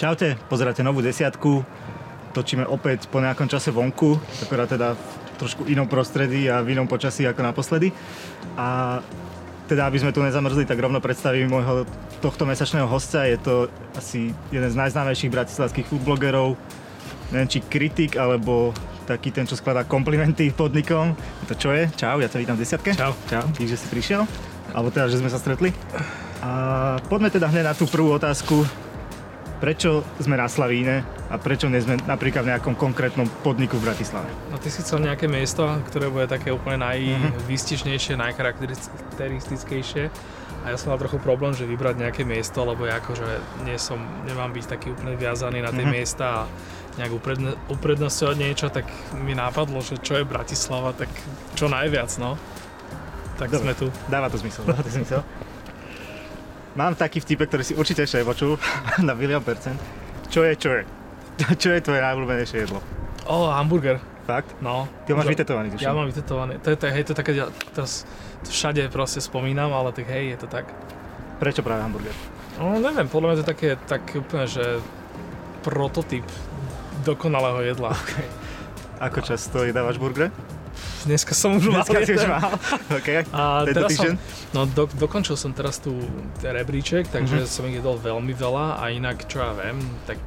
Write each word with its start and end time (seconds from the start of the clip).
Čaute, 0.00 0.32
pozeráte 0.48 0.80
novú 0.80 1.04
desiatku. 1.04 1.60
Točíme 2.32 2.64
opäť 2.64 3.04
po 3.12 3.20
nejakom 3.20 3.44
čase 3.52 3.68
vonku, 3.68 4.16
akorát 4.40 4.72
teda 4.72 4.96
v 4.96 5.04
trošku 5.36 5.68
inom 5.68 5.84
prostredí 5.84 6.48
a 6.48 6.64
v 6.64 6.72
inom 6.72 6.88
počasí 6.88 7.28
ako 7.28 7.44
naposledy. 7.44 7.92
A 8.56 8.96
teda, 9.68 9.84
aby 9.84 10.00
sme 10.00 10.08
tu 10.08 10.24
nezamrzli, 10.24 10.64
tak 10.64 10.80
rovno 10.80 11.04
predstavím 11.04 11.52
môjho 11.52 11.84
tohto 12.24 12.48
mesačného 12.48 12.88
hostia. 12.88 13.28
Je 13.28 13.44
to 13.44 13.68
asi 13.92 14.32
jeden 14.48 14.72
z 14.72 14.80
najznámejších 14.80 15.28
bratislavských 15.36 15.92
foodblogerov. 15.92 16.56
Neviem, 17.36 17.52
či 17.52 17.60
kritik, 17.60 18.16
alebo 18.16 18.72
taký 19.04 19.36
ten, 19.36 19.44
čo 19.44 19.52
skladá 19.52 19.84
komplimenty 19.84 20.48
podnikom. 20.48 21.12
To 21.44 21.52
čo 21.52 21.76
je? 21.76 21.92
Čau, 22.00 22.24
ja 22.24 22.32
ťa 22.32 22.40
vítam 22.40 22.56
v 22.56 22.64
desiatke. 22.64 22.96
Čau. 22.96 23.12
Čau, 23.28 23.44
dík, 23.52 23.68
že 23.68 23.76
si 23.76 23.84
prišiel. 23.92 24.24
Alebo 24.72 24.88
teda, 24.88 25.12
že 25.12 25.20
sme 25.20 25.28
sa 25.28 25.36
stretli. 25.36 25.76
A 26.40 26.96
poďme 27.12 27.28
teda 27.28 27.52
hneď 27.52 27.68
na 27.68 27.76
tú 27.76 27.84
prvú 27.84 28.16
otázku. 28.16 28.64
Prečo 29.60 30.00
sme 30.16 30.40
na 30.40 30.48
Slavíne 30.48 31.04
a 31.28 31.36
prečo 31.36 31.68
nie 31.68 31.84
sme 31.84 32.00
napríklad 32.08 32.48
v 32.48 32.56
nejakom 32.56 32.72
konkrétnom 32.72 33.28
podniku 33.44 33.76
v 33.76 33.92
Bratislave? 33.92 34.24
No 34.48 34.56
ty 34.56 34.72
si 34.72 34.80
chcel 34.80 35.04
nejaké 35.04 35.28
miesto, 35.28 35.68
ktoré 35.84 36.08
bude 36.08 36.24
také 36.24 36.48
úplne 36.48 36.80
najvýstižnejšie, 36.80 38.16
najcharakteristickejšie. 38.16 40.08
A 40.64 40.72
ja 40.72 40.76
som 40.80 40.92
mal 40.92 41.00
trochu 41.00 41.20
problém, 41.20 41.52
že 41.52 41.68
vybrať 41.68 42.00
nejaké 42.00 42.24
miesto, 42.24 42.64
lebo 42.64 42.88
ja 42.88 43.04
akože 43.04 43.64
nie 43.68 43.76
som, 43.76 44.00
nemám 44.24 44.48
byť 44.48 44.64
taký 44.64 44.96
úplne 44.96 45.20
viazaný 45.20 45.60
na 45.60 45.68
tie 45.72 45.84
Mhm. 45.84 45.92
miesta 45.92 46.24
a 46.24 46.48
nejak 46.96 47.12
upredne, 47.20 47.52
niečo, 48.32 48.72
tak 48.72 48.88
mi 49.12 49.36
nápadlo, 49.36 49.84
že 49.84 50.00
čo 50.00 50.16
je 50.16 50.24
Bratislava, 50.24 50.96
tak 50.96 51.12
čo 51.52 51.68
najviac, 51.68 52.08
no. 52.16 52.40
Tak 53.36 53.52
Dobre. 53.52 53.60
sme 53.60 53.72
tu. 53.76 53.86
Dáva 54.08 54.32
to 54.32 54.40
zmysel, 54.40 54.64
dáva 54.64 54.80
to 54.80 54.88
zmysel. 54.88 55.20
Mám 56.80 56.96
taký 56.96 57.20
vtipek, 57.20 57.52
ktorý 57.52 57.60
si 57.60 57.76
určite 57.76 58.08
ešte 58.08 58.24
nepočul, 58.24 58.56
na 59.06 59.12
milión 59.12 59.44
percent. 59.44 59.76
Čo 60.32 60.48
je, 60.48 60.56
čo 60.56 60.72
je? 60.72 60.82
Čo 61.60 61.76
je 61.76 61.80
tvoje 61.84 62.00
najobľúbenejšie 62.00 62.56
jedlo? 62.64 62.80
O, 63.28 63.52
hamburger. 63.52 64.00
Fakt? 64.24 64.56
No. 64.64 64.88
Ty 65.04 65.12
ho 65.12 65.16
máš 65.20 65.28
vytetovaný, 65.28 65.76
tuším. 65.76 65.84
Ja 65.84 65.92
mám 65.92 66.08
vytetované. 66.08 66.56
To 66.64 66.72
je, 66.72 66.76
to, 66.80 66.84
hej, 66.88 67.04
to 67.04 67.12
je 67.12 67.18
také, 67.20 67.32
ja 67.36 67.52
teraz 67.76 68.08
to 68.44 68.48
všade 68.48 68.88
proste 68.88 69.20
spomínam, 69.20 69.68
ale 69.76 69.92
tak 69.92 70.08
hej, 70.08 70.32
je 70.32 70.38
to 70.40 70.48
tak. 70.48 70.72
Prečo 71.36 71.60
práve 71.60 71.84
hamburger? 71.84 72.16
No 72.56 72.80
neviem, 72.80 73.08
podľa 73.12 73.26
mňa 73.28 73.36
to 73.36 73.42
je 73.44 73.50
také, 73.52 73.68
tak 73.84 74.02
úplne, 74.16 74.48
že 74.48 74.80
prototyp 75.60 76.24
dokonalého 77.04 77.60
jedla. 77.64 77.92
Ako 79.04 79.20
často 79.20 79.64
jedávaš 79.68 80.00
burgery? 80.00 80.32
Dneska 81.00 81.32
som 81.32 81.56
už 81.56 81.72
mal 81.72 81.84
Dneska 81.86 82.12
už 82.12 82.26
mal. 82.28 82.52
OK. 82.98 83.08
A 83.32 83.64
Tento 83.64 83.76
teraz 83.76 83.90
týždeň? 83.96 84.12
som, 84.20 84.52
no 84.52 84.60
do, 84.68 84.84
dokončil 85.00 85.36
som 85.38 85.56
teraz 85.56 85.80
tu 85.80 85.96
rebríček, 86.44 87.08
takže 87.08 87.48
som 87.48 87.64
ich 87.68 87.80
jedol 87.80 87.96
veľmi 87.96 88.36
veľa 88.36 88.84
a 88.84 88.92
inak, 88.92 89.24
čo 89.24 89.40
ja 89.40 89.56
viem, 89.56 89.80
tak 90.04 90.20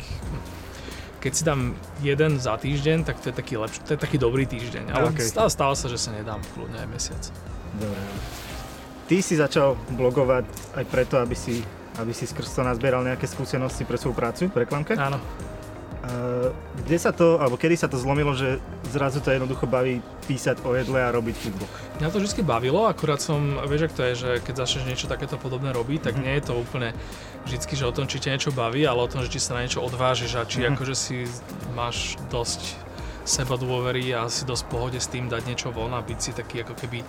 keď 1.23 1.31
si 1.31 1.43
dám 1.47 1.71
jeden 2.03 2.35
za 2.35 2.59
týždeň, 2.59 3.07
tak 3.07 3.21
to 3.23 3.31
je 3.31 3.35
taký 3.37 3.55
lepší, 3.55 3.79
to 3.87 3.95
je 3.95 3.99
taký 4.01 4.17
dobrý 4.19 4.43
týždeň. 4.43 4.91
Ale 4.91 5.13
OK. 5.13 5.23
stále, 5.23 5.47
stále 5.47 5.73
sa, 5.77 5.87
že 5.87 5.95
sa 5.95 6.11
nedám 6.11 6.43
kľudne 6.51 6.75
aj 6.83 6.89
mesiac. 6.91 7.23
Dobre. 7.79 8.01
Ty 9.07 9.17
si 9.23 9.33
začal 9.39 9.79
blogovať 9.95 10.43
aj 10.75 10.85
preto, 10.89 11.15
aby 11.23 11.37
si, 11.37 11.63
aby 12.01 12.11
si 12.11 12.27
skrz 12.27 12.59
to 12.59 12.61
nazbieral 12.65 13.07
nejaké 13.07 13.23
skúsenosti 13.29 13.87
pre 13.87 13.95
svoju 13.95 14.15
prácu 14.15 14.51
v 14.51 14.67
reklamke. 14.67 14.99
Áno. 14.99 15.21
Uh, 16.03 16.51
kde 16.83 16.99
sa 16.99 17.15
to, 17.15 17.39
alebo 17.39 17.55
kedy 17.55 17.79
sa 17.79 17.87
to 17.87 17.95
zlomilo, 17.95 18.35
že 18.35 18.59
zrazu 18.91 19.23
to 19.23 19.31
jednoducho 19.31 19.63
baví 19.63 20.03
písať 20.27 20.59
o 20.67 20.75
jedle 20.75 20.99
a 20.99 21.07
robiť 21.09 21.31
foodblog? 21.33 21.71
Mňa 21.95 22.09
to 22.11 22.19
vždy 22.19 22.43
bavilo, 22.43 22.83
akurát 22.83 23.23
som, 23.23 23.39
vieš, 23.63 23.87
ak 23.87 23.93
to 23.93 24.03
je, 24.03 24.13
že 24.13 24.29
keď 24.41 24.53
začneš 24.57 24.83
niečo 24.83 25.07
takéto 25.07 25.39
podobné 25.39 25.71
robiť, 25.71 26.03
tak 26.03 26.19
Mhm. 26.19 26.21
nie 26.21 26.33
je 26.35 26.43
to 26.43 26.59
úplne 26.59 26.91
vždycky, 27.47 27.73
že 27.73 27.87
o 27.87 27.95
tom, 27.95 28.03
či 28.03 28.19
ťa 28.19 28.35
niečo 28.35 28.51
baví, 28.51 28.83
ale 28.83 28.99
o 28.99 29.07
tom, 29.07 29.23
že 29.23 29.31
či 29.31 29.39
sa 29.39 29.55
na 29.55 29.63
niečo 29.63 29.79
odvážiš 29.79 30.35
a 30.35 30.43
či 30.43 30.67
Mhm. 30.67 30.75
akože 30.75 30.91
si 30.93 31.23
máš 31.71 32.19
dosť 32.27 32.75
seba 33.23 33.55
dôvery 33.55 34.11
a 34.11 34.27
si 34.27 34.43
dosť 34.43 34.63
pohode 34.67 34.99
s 34.99 35.07
tým 35.07 35.31
dať 35.31 35.47
niečo 35.47 35.71
von 35.71 35.95
a 35.95 36.03
byť 36.03 36.19
si 36.19 36.31
taký 36.35 36.67
ako 36.67 36.75
keby 36.75 36.99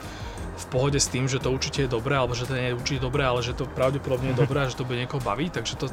v 0.55 0.67
pohode 0.71 1.03
s 1.03 1.11
tým, 1.11 1.27
že 1.27 1.43
to 1.43 1.51
určite 1.51 1.83
je 1.83 1.91
dobré, 1.91 2.15
alebo 2.15 2.31
že 2.31 2.47
to 2.47 2.55
nie 2.55 2.71
je 2.71 2.79
určite 2.79 3.03
dobré, 3.03 3.27
ale 3.27 3.43
že 3.43 3.59
to 3.59 3.67
pravdepodobne 3.67 4.31
je 4.31 4.39
Mhm. 4.39 4.43
dobré 4.47 4.63
a 4.63 4.71
že 4.71 4.79
to 4.79 4.87
bude 4.87 5.03
niekoho 5.03 5.19
baviť, 5.19 5.51
takže 5.51 5.75
to, 5.75 5.91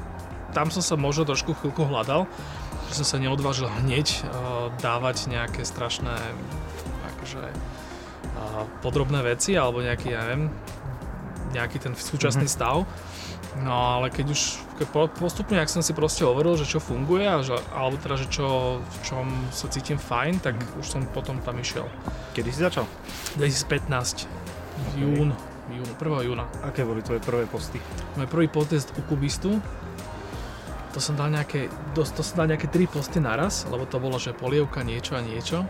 tam 0.54 0.70
som 0.70 0.86
sa 0.86 0.94
možno 0.94 1.26
trošku 1.26 1.58
chvíľku 1.58 1.82
hľadal, 1.82 2.30
že 2.92 3.00
som 3.00 3.08
sa 3.08 3.18
neodvážil 3.18 3.72
hneď 3.82 4.08
uh, 4.22 4.30
dávať 4.78 5.28
nejaké 5.28 5.64
strašné 5.64 6.12
akože, 7.10 7.40
uh, 7.40 8.64
podrobné 8.82 9.24
veci 9.24 9.56
alebo 9.56 9.80
nejaký, 9.80 10.08
ja 10.10 10.22
neviem, 10.22 10.52
nejaký 11.52 11.80
ten 11.80 11.94
súčasný 11.94 12.46
Mhm. 12.46 12.52
stav. 12.52 12.84
No 13.58 13.72
ale 13.94 14.08
keď 14.08 14.28
už 14.30 14.42
keď 14.76 14.88
po- 14.90 15.14
postupne, 15.14 15.56
ak 15.56 15.68
som 15.68 15.80
si 15.80 15.92
proste 15.92 16.24
hovoril, 16.24 16.56
že 16.56 16.66
čo 16.66 16.80
funguje, 16.80 17.22
a 17.22 17.40
že, 17.40 17.54
alebo 17.72 17.96
teda, 17.96 18.16
že 18.16 18.28
čo, 18.28 18.48
v 18.80 18.98
čom 19.04 19.24
sa 19.50 19.68
cítim 19.68 19.96
fajn, 19.96 20.40
tak 20.40 20.56
Mhm. 20.56 20.80
už 20.80 20.86
som 20.88 21.02
potom 21.06 21.40
tam 21.40 21.56
išiel. 21.56 21.88
Kedy 22.34 22.50
si 22.50 22.60
začal? 22.60 22.88
2015, 23.36 24.28
jún, 24.96 25.36
jún, 25.70 25.90
1. 25.94 26.24
júna. 26.24 26.48
Aké 26.62 26.82
boli 26.82 27.00
tvoje 27.00 27.20
prvé 27.20 27.44
posty? 27.46 27.78
Môj 28.14 28.26
prvý 28.26 28.48
podcast 28.48 28.92
u 28.94 29.04
Kubistu, 29.04 29.60
to 30.92 31.00
som 31.00 31.16
dal 31.16 31.28
nejaké, 31.28 31.68
to 31.94 32.04
som 32.04 32.36
dal 32.38 32.48
nejaké 32.48 32.68
tri 32.68 32.86
posty 32.86 33.18
naraz, 33.18 33.64
lebo 33.66 33.84
to 33.84 33.98
bolo, 33.98 34.16
že 34.16 34.32
polievka 34.32 34.82
niečo 34.82 35.16
a 35.16 35.22
niečo. 35.22 35.64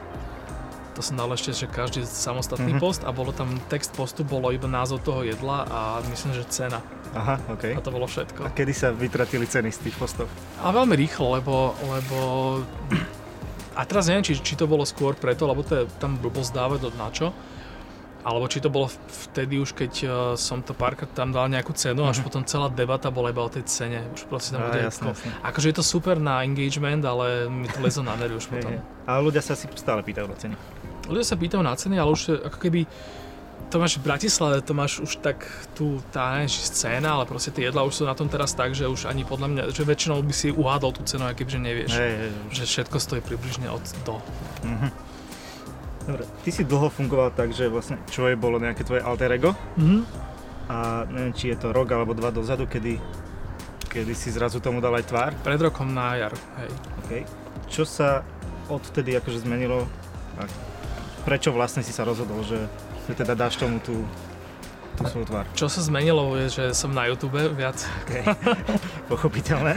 To 0.91 0.99
som 0.99 1.15
dal 1.15 1.31
ešte, 1.31 1.55
že 1.55 1.65
každý 1.67 2.03
samostatný 2.03 2.75
Mhm. 2.75 2.79
post 2.79 3.01
a 3.01 3.11
bolo 3.11 3.31
tam, 3.31 3.55
text 3.65 3.91
postu 3.91 4.21
bolo 4.21 4.49
iba 4.49 4.67
názov 4.67 4.99
toho 4.99 5.23
jedla 5.23 5.63
a 5.63 5.79
myslím, 6.03 6.33
že 6.33 6.43
cena. 6.45 6.83
Aha, 7.11 7.39
OK. 7.47 7.71
A 7.71 7.79
to 7.79 7.89
bolo 7.89 8.03
A 8.03 8.11
všetko. 8.11 8.51
kedy 8.51 8.73
sa 8.73 8.87
vytratili 8.89 9.43
ceny 9.43 9.69
z 9.69 9.79
tých 9.81 9.95
postov? 9.95 10.27
A 10.57 10.67
veľmi 10.69 10.93
rýchlo, 10.93 11.31
lebo, 11.33 11.55
lebo 11.81 12.17
a 13.71 13.81
teraz 13.83 14.07
neviem, 14.07 14.21
či, 14.21 14.35
či 14.35 14.53
to 14.53 14.65
bolo 14.65 14.83
skôr 14.83 15.13
preto, 15.13 15.47
lebo 15.47 15.61
to 15.61 15.73
je 15.77 15.83
tam 15.97 16.15
blbosť 16.15 16.51
dávať 16.51 16.79
do 16.81 16.89
na 16.93 17.07
čo, 17.07 17.31
alebo 18.21 18.45
či 18.45 18.61
to 18.61 18.69
bolo 18.69 18.87
vtedy 19.29 19.57
už, 19.57 19.73
keď 19.73 19.93
uh, 20.03 20.11
som 20.37 20.61
to 20.61 20.73
párkrát 20.73 21.09
tam 21.09 21.33
dal 21.33 21.49
nejakú 21.49 21.73
cenu, 21.73 22.05
až 22.05 22.21
Mhm. 22.21 22.25
potom 22.25 22.41
celá 22.45 22.67
debata 22.69 23.09
bola 23.09 23.33
iba 23.33 23.41
o 23.41 23.49
tej 23.49 23.65
cene. 23.65 24.05
Už 24.13 24.29
proste 24.29 24.53
tam 24.53 24.69
bude... 24.69 24.77
jasné, 24.81 25.09
jasné. 25.09 25.31
Akože 25.41 25.67
je 25.69 25.75
to 25.77 25.83
super 25.83 26.15
na 26.17 26.45
engagement, 26.45 27.01
ale 27.01 27.49
mi 27.49 27.65
to 27.65 27.81
lezlo 27.81 28.05
na 28.05 28.13
nervy 28.15 28.37
už 28.37 28.47
potom. 28.47 28.77
Ale 29.05 29.19
ľudia 29.25 29.41
sa 29.41 29.57
asi 29.57 29.65
stále 29.73 30.05
pýtajú 30.05 30.29
na 30.29 30.37
ceny. 30.37 30.55
Ľudia 31.09 31.25
sa 31.25 31.35
pýtajú 31.35 31.61
na 31.65 31.73
ceny, 31.73 31.95
ale 31.97 32.09
už 32.13 32.21
je 32.29 32.35
ako 32.37 32.57
keby 32.61 32.81
to 33.71 33.79
máš 33.79 33.95
v 33.97 34.03
Bratislave, 34.03 34.59
to 34.59 34.75
máš 34.75 34.99
už 34.99 35.23
tak 35.23 35.47
tu 35.79 36.03
tá 36.11 36.35
neviem, 36.35 36.51
scéna, 36.51 37.15
ale 37.15 37.23
proste 37.23 37.55
tie 37.55 37.71
jedlá 37.71 37.87
už 37.87 37.93
sú 37.93 38.03
na 38.03 38.11
tom 38.11 38.27
teraz 38.27 38.51
tak, 38.51 38.75
že 38.75 38.83
už 38.83 39.07
ani 39.07 39.23
podľa 39.23 39.47
mňa, 39.47 39.63
že 39.71 39.87
väčšinou 39.87 40.19
by 40.19 40.33
si 40.35 40.51
uhádol 40.51 40.91
tú 40.91 41.01
cenu, 41.07 41.23
aj 41.23 41.39
kebyže 41.39 41.55
nevieš. 41.55 41.91
Hej, 41.95 42.11
hej, 42.11 42.19
hej. 42.19 42.33
Že 42.51 42.63
všetko 42.67 42.97
stojí 42.99 43.21
približne 43.23 43.71
od 43.71 43.79
do. 44.03 44.19
Mhm. 44.67 45.10
Dobre, 46.11 46.23
ty 46.41 46.49
si 46.49 46.61
dlho 46.61 46.88
fungoval 46.88 47.31
tak, 47.31 47.49
že 47.49 47.66
vlastne 47.66 47.95
čo 48.05 48.25
je 48.25 48.35
bolo 48.35 48.57
nejaké 48.57 48.83
tvoje 48.83 48.99
alter 48.99 49.31
ego 49.31 49.55
Mhm. 49.75 49.99
a 50.67 50.77
neviem, 51.05 51.31
či 51.31 51.47
je 51.47 51.57
to 51.57 51.69
rok 51.69 51.88
alebo 51.88 52.11
dva 52.11 52.29
dozadu, 52.29 52.63
kedy, 52.66 52.99
kedy 53.88 54.11
si 54.11 54.29
zrazu 54.29 54.59
tomu 54.59 54.77
dal 54.77 54.91
aj 54.94 55.05
tvár. 55.05 55.31
Pred 55.38 55.59
rokom 55.61 55.88
na 55.88 56.16
jar, 56.17 56.31
hej. 56.57 56.72
Okay. 57.01 57.22
Čo 57.66 57.83
sa 57.83 58.23
odvtedy 58.67 59.11
akože 59.13 59.41
zmenilo 59.41 59.83
a 60.35 60.47
prečo 61.22 61.49
vlastne 61.49 61.79
si 61.79 61.91
sa 61.91 62.01
rozhodol, 62.01 62.39
že, 62.41 62.59
že 63.03 63.13
teda 63.13 63.35
dáš 63.35 63.55
tomu 63.55 63.79
tú, 63.79 64.03
tú 64.95 65.03
svoju 65.05 65.25
tvár? 65.25 65.45
Čo 65.53 65.67
sa 65.67 65.79
zmenilo 65.79 66.23
je, 66.38 66.47
že 66.49 66.63
som 66.72 66.89
na 66.89 67.03
YouTube 67.05 67.35
viac, 67.51 67.79
Okay. 68.03 68.23
Pochopiteľné. 69.11 69.75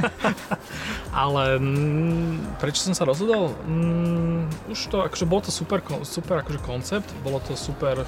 ale 1.26 1.58
mm, 1.58 2.62
prečo 2.62 2.86
som 2.86 2.94
sa 2.94 3.02
rozhodol? 3.02 3.50
Mm, 3.66 4.46
už 4.70 4.94
to, 4.94 5.02
akože 5.02 5.26
bol 5.26 5.42
to 5.42 5.50
super, 5.50 5.82
super 6.06 6.46
akože 6.46 6.62
koncept, 6.62 7.10
bolo 7.26 7.42
to 7.42 7.58
super 7.58 8.06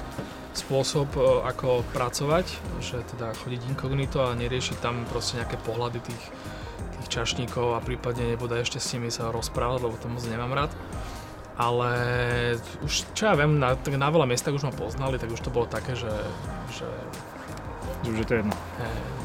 spôsob, 0.55 1.11
e, 1.13 1.21
ako 1.45 1.83
pracovať, 1.91 2.47
že 2.79 3.03
teda 3.11 3.35
chodiť 3.43 3.61
inkognito 3.67 4.23
a 4.23 4.33
neriešiť 4.39 4.79
tam 4.79 5.03
proste 5.11 5.43
nejaké 5.43 5.59
pohľady 5.67 5.99
tých, 5.99 6.23
tých 6.97 7.07
čašníkov 7.11 7.75
a 7.75 7.83
prípadne 7.83 8.31
nebodaj 8.33 8.63
ešte 8.63 8.79
s 8.79 8.95
nimi 8.95 9.11
sa 9.11 9.27
rozprávať, 9.29 9.83
lebo 9.83 9.99
to 9.99 10.07
moc 10.07 10.23
nemám 10.25 10.55
rád. 10.55 10.71
Ale 11.57 11.89
už, 12.85 13.17
čo 13.17 13.27
ja 13.27 13.33
viem, 13.33 13.57
na, 13.57 13.73
na 13.73 14.09
veľa 14.13 14.29
miestach 14.29 14.53
už 14.53 14.69
ma 14.69 14.73
poznali, 14.73 15.17
tak 15.17 15.33
už 15.33 15.41
to 15.41 15.49
bolo 15.49 15.65
také, 15.65 15.97
že, 15.97 16.13
že 16.69 16.85
Už 18.05 18.13
je 18.21 18.25
to 18.29 18.33
jedno. 18.39 18.53
eh, 18.77 19.16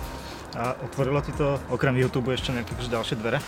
A 0.53 0.77
otvorilo 0.85 1.21
ti 1.25 1.33
to 1.33 1.57
okrem 1.73 1.97
YouTube 1.97 2.29
ešte 2.33 2.53
nejaké 2.53 2.77
ďalšie 2.77 3.17
dvere? 3.17 3.41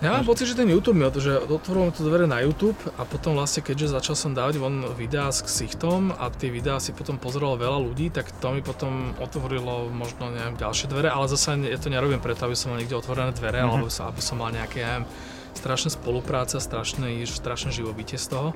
Ja 0.00 0.16
mám 0.16 0.24
pocit, 0.24 0.48
že 0.48 0.56
ten 0.56 0.64
YouTube 0.64 0.96
mi, 0.96 1.04
že 1.12 1.36
otvoril 1.36 1.84
mi 1.84 1.92
to 1.92 2.00
dvere 2.00 2.24
na 2.24 2.40
YouTube 2.40 2.80
a 2.96 3.04
potom 3.04 3.36
vlastne, 3.36 3.60
keďže 3.60 4.00
začal 4.00 4.16
som 4.16 4.32
dávať 4.32 4.56
von 4.56 4.80
videá 4.96 5.28
s 5.28 5.44
ksichtom 5.44 6.16
a 6.16 6.32
tie 6.32 6.48
videá 6.48 6.80
si 6.80 6.96
potom 6.96 7.20
pozeralo 7.20 7.60
veľa 7.60 7.84
ľudí, 7.84 8.08
tak 8.08 8.32
to 8.40 8.48
mi 8.48 8.64
potom 8.64 9.12
otvorilo 9.20 9.92
možno 9.92 10.32
neviem, 10.32 10.56
ďalšie 10.56 10.88
dvere, 10.88 11.12
ale 11.12 11.28
zase 11.28 11.52
ja 11.68 11.76
to 11.76 11.92
nerobím 11.92 12.16
preto, 12.16 12.48
aby 12.48 12.56
som 12.56 12.72
mal 12.72 12.80
niekde 12.80 12.96
otvorené 12.96 13.36
dvere, 13.36 13.60
Mhm. 13.60 13.68
alebo 13.68 13.86
aby 13.92 14.22
som 14.24 14.40
mal 14.40 14.48
nejaké, 14.48 14.80
ja 14.80 14.88
neviem, 15.04 15.06
strašná 15.52 15.92
spolupráca, 15.92 16.56
strašné, 16.64 17.20
strašné 17.28 17.68
živobytie 17.68 18.16
z 18.16 18.32
toho. 18.32 18.48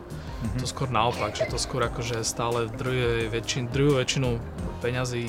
Mhm. 0.48 0.64
To 0.64 0.66
skôr 0.66 0.88
naopak, 0.88 1.36
že 1.36 1.44
to 1.44 1.60
skôr 1.60 1.84
akože 1.84 2.24
stále 2.24 2.72
druhé 2.72 3.28
väčšin, 3.28 3.68
druhú 3.68 4.00
väčšinu 4.00 4.40
peňazí 4.80 5.28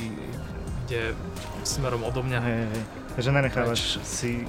ide 0.85 1.17
smerom 1.65 2.05
odo 2.05 2.21
mňa. 2.21 2.39
Hej, 2.39 2.57
hej. 2.69 2.83
Takže 3.17 3.29
nenechávaš 3.33 3.81
si 4.05 4.45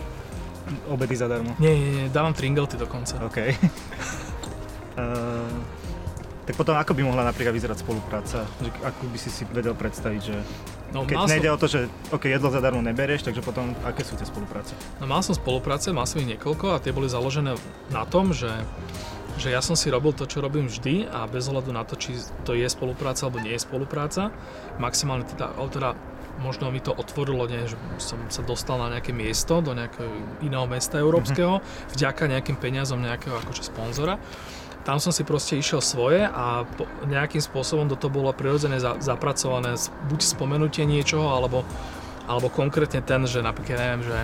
obedy 0.91 1.17
zadarmo? 1.17 1.56
Nie, 1.56 1.73
nie, 1.73 1.91
nie, 1.97 2.06
dávam 2.12 2.37
tringelty 2.37 2.77
dokonca. 2.77 3.17
OK. 3.25 3.38
uh, 3.41 3.55
tak 6.47 6.55
potom 6.55 6.77
ako 6.77 6.93
by 6.93 7.03
mohla 7.03 7.25
napríklad 7.25 7.56
vyzerať 7.56 7.81
spolupráca? 7.81 8.44
Že 8.61 8.71
ako 8.85 9.03
by 9.09 9.19
si 9.19 9.31
si 9.33 9.43
vedel 9.49 9.73
predstaviť, 9.73 10.23
že 10.23 10.38
No, 10.94 11.03
keď 11.03 11.19
mal 11.19 11.27
nejde 11.27 11.50
som, 11.50 11.56
o 11.59 11.61
to, 11.61 11.67
že 11.67 11.81
OK, 12.15 12.31
jedlo 12.31 12.47
zadarmo 12.47 12.79
neberieš, 12.79 13.27
takže 13.27 13.43
potom 13.43 13.75
aké 13.83 14.06
sú 14.06 14.15
tie 14.15 14.23
spolupráce? 14.23 14.79
no, 15.03 15.11
mal 15.11 15.19
som 15.19 15.35
spolupráce, 15.35 15.91
mal 15.91 16.06
som 16.06 16.23
ich 16.23 16.31
niekoľko 16.31 16.79
a 16.79 16.81
tie 16.81 16.94
boli 16.94 17.11
založené 17.11 17.59
na 17.91 18.06
tom, 18.06 18.31
že 18.31 18.49
že 19.37 19.53
ja 19.53 19.61
som 19.61 19.77
si 19.77 19.93
robil 19.93 20.17
to, 20.17 20.25
čo 20.25 20.41
robím 20.41 20.65
vždy 20.65 21.12
a 21.12 21.29
bez 21.29 21.44
ohľadu 21.53 21.69
na 21.69 21.85
to, 21.85 21.93
či 21.93 22.17
to 22.49 22.56
je 22.56 22.65
spolupráca 22.65 23.29
alebo 23.29 23.44
nie 23.44 23.53
je 23.53 23.61
spolupráca. 23.61 24.33
Maximálne 24.81 25.29
teda, 25.29 25.53
teda 25.69 25.93
možno 26.41 26.69
mi 26.69 26.81
to 26.81 26.93
otvorilo, 26.93 27.49
nie, 27.49 27.65
že 27.69 27.77
som 27.97 28.21
sa 28.29 28.44
dostal 28.44 28.77
na 28.77 28.99
nejaké 28.99 29.12
miesto, 29.12 29.65
do 29.65 29.73
nejakého 29.73 30.09
iného 30.44 30.67
mesta 30.69 31.00
európskeho, 31.00 31.61
mm-hmm. 31.61 31.93
vďaka 31.97 32.23
nejakým 32.29 32.56
peniazom 32.61 33.00
nejakého 33.00 33.37
akože 33.41 33.62
sponzora. 33.67 34.21
Tam 34.87 35.03
som 35.03 35.11
si 35.11 35.27
proste 35.27 35.59
išiel 35.59 35.83
svoje 35.83 36.23
a 36.23 36.62
po, 36.62 36.87
nejakým 37.11 37.43
spôsobom 37.43 37.91
do 37.91 37.99
toho 37.99 38.12
bolo 38.15 38.31
prirodzene 38.31 38.79
za, 38.79 38.94
zapracované 39.03 39.75
buď 40.06 40.21
spomenutie 40.23 40.87
niečoho, 40.87 41.27
alebo, 41.35 41.67
alebo 42.31 42.47
konkrétne 42.47 43.03
ten, 43.03 43.27
že 43.27 43.43
napríklad 43.43 43.83
neviem, 43.83 44.03
že 44.06 44.17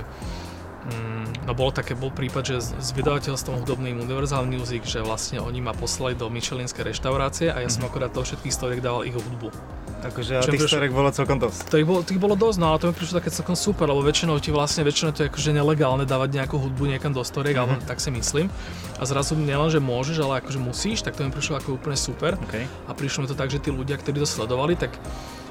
Mm, 0.83 1.47
no 1.47 1.55
bol 1.55 1.71
také, 1.71 1.95
bol 1.95 2.11
prípad, 2.11 2.43
že 2.43 2.57
s, 2.59 2.75
s 2.75 2.91
vydavateľstvom 2.99 3.63
hudobným 3.63 4.03
Universal 4.03 4.43
Music, 4.51 4.83
že 4.83 4.99
vlastne 4.99 5.39
oni 5.39 5.63
ma 5.63 5.71
poslali 5.71 6.19
do 6.19 6.27
Michelinskej 6.27 6.91
reštaurácie 6.91 7.55
a 7.55 7.63
ja 7.63 7.71
som 7.71 7.87
akorát 7.87 8.11
do 8.11 8.19
všetkých 8.19 8.51
storiek 8.51 8.83
dával 8.83 9.07
ich 9.07 9.15
hudbu. 9.15 9.55
Takže 10.03 10.43
Čo 10.43 10.51
tých 10.51 10.67
storek 10.67 10.91
bolo 10.91 11.09
celkom 11.09 11.39
dosť. 11.39 11.71
To 11.71 11.77
ich 11.77 11.87
bolo, 11.87 12.03
tých 12.03 12.19
bolo 12.19 12.35
dosť, 12.35 12.59
no 12.59 12.67
ale 12.67 12.77
to 12.77 12.87
mi 12.87 12.93
prišlo 12.93 13.23
také 13.23 13.31
celkom 13.31 13.55
super, 13.55 13.87
lebo 13.87 14.03
väčšinou 14.03 14.35
ti 14.37 14.51
vlastne, 14.51 14.83
väčšinou 14.83 15.11
to 15.11 15.23
je 15.23 15.31
akože 15.31 15.51
nelegálne 15.53 16.03
dávať 16.03 16.35
nejakú 16.35 16.59
hudbu 16.59 16.85
niekam 16.89 17.11
do 17.11 17.23
storiek, 17.23 17.55
Mhm. 17.55 17.63
alebo 17.63 17.75
tak 17.81 17.99
si 17.99 18.11
myslím. 18.11 18.51
A 18.99 19.03
zrazu 19.03 19.35
nielen, 19.35 19.69
že 19.69 19.79
môžeš, 19.79 20.19
ale 20.19 20.43
akože 20.43 20.59
musíš, 20.59 21.01
tak 21.01 21.15
to 21.15 21.23
mi 21.23 21.31
prišlo 21.31 21.57
ako 21.57 21.77
úplne 21.77 21.95
super. 21.95 22.35
OK. 22.37 22.67
A 22.85 22.93
prišlo 22.93 23.23
mi 23.23 23.29
to 23.29 23.35
tak, 23.35 23.47
že 23.47 23.59
tí 23.59 23.71
ľudia, 23.71 23.95
ktorí 23.95 24.19
to 24.19 24.27
sledovali, 24.27 24.75
tak 24.75 24.91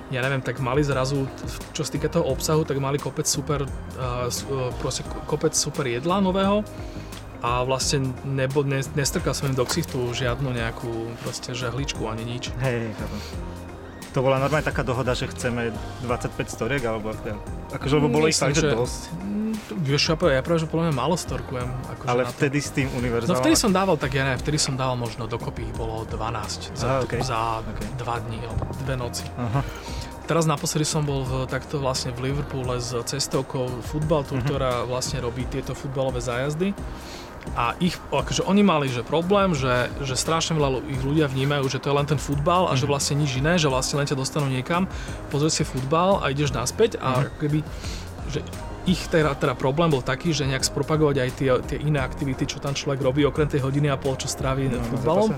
ja 0.09 0.19
neviem, 0.19 0.39
tak 0.39 0.59
mali 0.59 0.83
zrazu, 0.83 1.24
čo 1.71 1.81
sa 1.81 1.89
týka 1.89 2.12
toho 2.12 2.27
obsahu, 2.27 2.62
tak 2.62 2.75
mali 2.77 2.98
kopec 2.98 3.24
super, 3.24 3.63
uh, 3.63 4.27
proste 4.77 5.01
ko- 5.01 5.24
kopec 5.25 5.56
super 5.56 5.86
jedla 5.86 6.19
nového 6.19 6.68
a 7.39 7.63
vlastne 7.63 8.03
nebo, 8.21 8.62
ne, 8.62 8.83
nestrkal 8.92 9.31
som 9.31 9.48
im 9.48 9.56
do 9.56 9.63
ksichtu 9.63 10.12
žiadnu 10.12 10.51
nejakú 10.51 10.92
proste 11.18 11.56
žehličku 11.56 12.03
ani 12.03 12.27
nič. 12.27 12.51
Hej, 12.59 12.92
chápem. 12.92 13.21
To 14.12 14.19
bola 14.19 14.38
normálne 14.38 14.62
taká 14.62 14.81
dohoda, 14.81 15.12
že 15.12 15.24
chceme 15.25 15.72
25 16.04 16.36
storiek, 16.46 16.84
alebo 16.84 17.10
ako 17.10 17.31
akože, 17.72 17.94
lebo 17.96 18.08
bolo 18.10 18.28
ich 18.28 18.36
fakt, 18.36 18.54
že 18.54 18.68
dosť. 18.69 19.02
Mm, 19.18 19.40
Vieš, 19.81 20.04
ja, 20.06 20.16
práve- 20.16 20.36
ja 20.36 20.42
práve, 20.42 20.60
že 20.60 20.68
podľa 20.68 20.92
mňa 20.92 20.96
málo 20.98 21.16
storkujem. 21.16 21.69
Akože 21.90 22.08
Ale 22.10 22.22
vtedy 22.25 22.58
s 22.58 22.69
tým 22.72 22.88
No 22.88 23.00
univerzálom... 23.00 23.40
vtedy 23.40 23.56
som 23.56 23.72
dával, 23.72 23.96
tak 23.96 24.12
ja 24.12 24.24
neviem, 24.25 24.42
vtedy 24.42 24.58
som 24.58 24.75
dával 24.75 24.96
možno 24.96 25.25
dokopy 25.25 25.63
ich 25.63 25.74
bolo 25.74 26.04
12 26.06 26.75
za, 26.75 26.88
Á, 26.90 26.94
okej. 27.02 27.19
za 27.22 27.40
Okej. 27.62 27.88
dva 27.98 28.16
dní 28.19 28.40
alebo 28.42 28.63
dve 28.78 28.96
noci. 28.96 29.24
Aha. 29.34 29.63
Teraz 30.22 30.44
naposledy 30.46 30.84
som 30.84 31.02
bol 31.02 31.24
v, 31.24 31.31
takto 31.46 31.75
vlastne 31.78 32.12
v 32.12 32.30
Liverpoole 32.30 32.78
s 32.78 32.92
cestovkou 32.92 33.80
Football 33.81 34.24
Tour, 34.25 34.40
Mhm. 34.40 34.46
ktorá 34.46 34.72
vlastne 34.86 35.19
robí 35.19 35.44
tieto 35.46 35.72
futbalové 35.72 36.19
zájazdy. 36.19 36.75
A 37.51 37.73
ich, 37.79 37.97
akože 38.07 38.43
oni 38.43 38.61
mali 38.61 38.88
že 38.88 39.01
problém, 39.01 39.51
že, 39.51 39.69
že 39.99 40.15
strašne 40.15 40.55
veľa 40.55 40.79
ich 40.88 41.01
ľudia 41.01 41.25
vnímajú, 41.25 41.67
že 41.67 41.81
to 41.81 41.89
je 41.89 41.97
len 41.97 42.05
ten 42.05 42.15
futbal 42.17 42.69
a 42.69 42.73
že 42.73 42.85
Mhm. 42.85 42.89
vlastne 42.89 43.15
nič 43.17 43.31
iné, 43.35 43.57
že 43.57 43.67
vlastne 43.67 43.97
len 43.97 44.05
ťa 44.05 44.15
dostanú 44.15 44.47
niekam, 44.47 44.85
pozrieť 45.27 45.53
si 45.53 45.63
futbal 45.63 46.19
a 46.19 46.29
ideš 46.29 46.51
naspäť 46.51 46.95
a 46.97 47.07
Mhm. 47.11 47.21
ako 47.23 47.35
keby, 47.38 47.59
že 48.29 48.39
ich 48.83 49.01
teda, 49.05 49.33
teda 49.33 49.53
problém 49.53 49.89
bol 49.89 50.01
taký, 50.01 50.31
že 50.31 50.43
nejak 50.43 50.63
spropagovať 50.63 51.15
aj 51.17 51.29
tie, 51.35 51.51
tie 51.61 51.77
iné 51.79 51.99
aktivity, 51.99 52.45
čo 52.45 52.57
tam 52.57 52.73
človek 52.73 52.97
robí, 52.99 53.21
okrem 53.21 53.45
tej 53.45 53.61
hodiny 53.61 53.89
a 53.89 53.97
pol, 53.97 54.15
čo 54.15 54.25
stráví 54.25 54.65
No, 54.65 54.77
na 54.77 54.83
futbalom. 54.83 55.29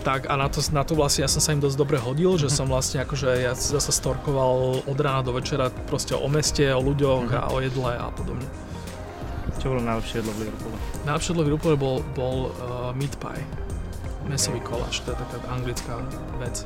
Tak 0.00 0.26
a 0.26 0.34
na 0.34 0.48
to, 0.48 0.64
na 0.70 0.80
to 0.80 0.92
vlastne 0.94 1.20
ja 1.20 1.28
som 1.28 1.38
sa 1.38 1.52
im 1.52 1.60
dosť 1.60 1.76
dobre 1.76 1.96
hodil, 1.96 2.32
že 2.36 2.48
som 2.48 2.64
vlastne 2.64 3.00
akože 3.00 3.28
ja 3.38 3.52
zase 3.52 3.92
storkoval 3.92 4.80
od 4.84 4.98
rána 4.98 5.20
do 5.20 5.30
večera 5.30 5.68
proste 5.84 6.16
o 6.16 6.24
meste, 6.26 6.64
o 6.66 6.80
ľuďoch 6.80 7.28
Mhm. 7.28 7.36
a 7.36 7.44
o 7.46 7.60
jedle 7.60 7.92
a 7.92 8.08
podobne. 8.08 8.48
Čo 9.60 9.76
bolo 9.76 9.84
najlepšie 9.84 10.24
jedlo 10.24 10.32
v 10.32 10.38
Liverpoole? 10.48 10.76
Najlepšie 11.04 11.30
jedlo 11.36 11.42
v 11.44 11.48
Liverpoole 11.52 11.76
bol, 11.76 11.96
bol 12.16 12.36
uh, 12.48 12.96
meat 12.96 13.12
pie. 13.20 13.44
Mesový 14.24 14.56
koláč, 14.64 15.04
to 15.04 15.12
je 15.12 15.20
taká 15.20 15.36
anglická 15.52 16.00
vec. 16.40 16.64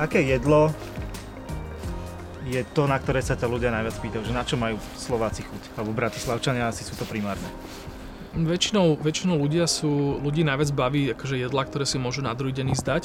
Aké 0.00 0.24
jedlo 0.24 0.72
je 2.48 2.64
to, 2.72 2.88
na 2.88 2.96
ktoré 2.96 3.20
sa 3.20 3.36
ťa 3.36 3.44
ľudia 3.44 3.68
najviac 3.68 4.00
pýtajú? 4.00 4.24
Že 4.24 4.32
na 4.32 4.44
čo 4.48 4.56
majú 4.56 4.80
Slováci 4.96 5.44
chuť? 5.44 5.76
Alebo 5.76 5.92
Bratislavčania 5.92 6.72
asi 6.72 6.88
sú 6.88 6.96
to 6.96 7.04
primárne. 7.04 7.44
Väčšinou, 8.32 8.96
väčšinou 9.04 9.36
ľudia 9.36 9.68
sú, 9.68 10.16
ľudí 10.24 10.48
najviac 10.48 10.72
baví 10.72 11.12
akože 11.12 11.44
jedla, 11.44 11.60
ktoré 11.60 11.84
si 11.84 12.00
môžu 12.00 12.24
na 12.24 12.32
druhý 12.32 12.56
deň 12.56 12.72
ísť 12.72 12.84
dať. 12.88 13.02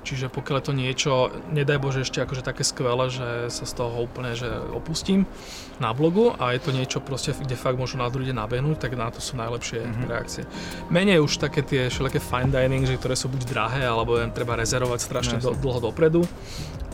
Čiže 0.00 0.32
pokiaľ 0.32 0.56
je 0.56 0.64
to 0.64 0.72
niečo, 0.72 1.12
nedaj 1.52 1.76
Bože 1.76 2.00
ešte 2.02 2.24
akože 2.24 2.40
také 2.40 2.64
skvelé, 2.64 3.12
že 3.12 3.52
sa 3.52 3.64
z 3.68 3.72
toho 3.76 4.00
úplne 4.00 4.32
že 4.32 4.48
opustím 4.72 5.28
na 5.76 5.92
blogu 5.92 6.32
a 6.40 6.56
je 6.56 6.60
to 6.64 6.72
niečo 6.72 7.04
proste, 7.04 7.36
kde 7.36 7.52
fakt 7.52 7.76
môžu 7.76 8.00
na 8.00 8.08
druhý 8.08 8.32
deň 8.32 8.36
nabehnúť, 8.40 8.80
tak 8.80 8.96
na 8.96 9.12
to 9.12 9.20
sú 9.20 9.36
najlepšie 9.36 9.84
Mhm. 9.84 9.88
mm-hmm. 9.92 10.08
reakcie. 10.08 10.42
Menej 10.88 11.20
už 11.20 11.36
také 11.36 11.60
tie 11.60 11.92
všelijaké 11.92 12.16
fine 12.16 12.48
dining, 12.48 12.88
že 12.88 12.96
ktoré 12.96 13.12
sú 13.12 13.28
buď 13.28 13.42
drahé, 13.44 13.82
alebo 13.84 14.16
len 14.16 14.32
treba 14.32 14.56
rezervovať 14.56 15.00
strašne 15.00 15.36
No, 15.40 15.52
do, 15.52 15.60
dlho 15.60 15.80
dopredu, 15.92 16.24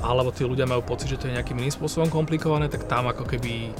alebo 0.02 0.34
tí 0.34 0.42
ľudia 0.42 0.66
majú 0.66 0.82
pocit, 0.82 1.08
že 1.08 1.18
to 1.18 1.26
je 1.30 1.38
nejakým 1.38 1.56
iným 1.56 1.72
spôsobom 1.72 2.10
komplikované, 2.10 2.66
tak 2.66 2.84
tam 2.90 3.06
ako 3.06 3.22
keby 3.24 3.70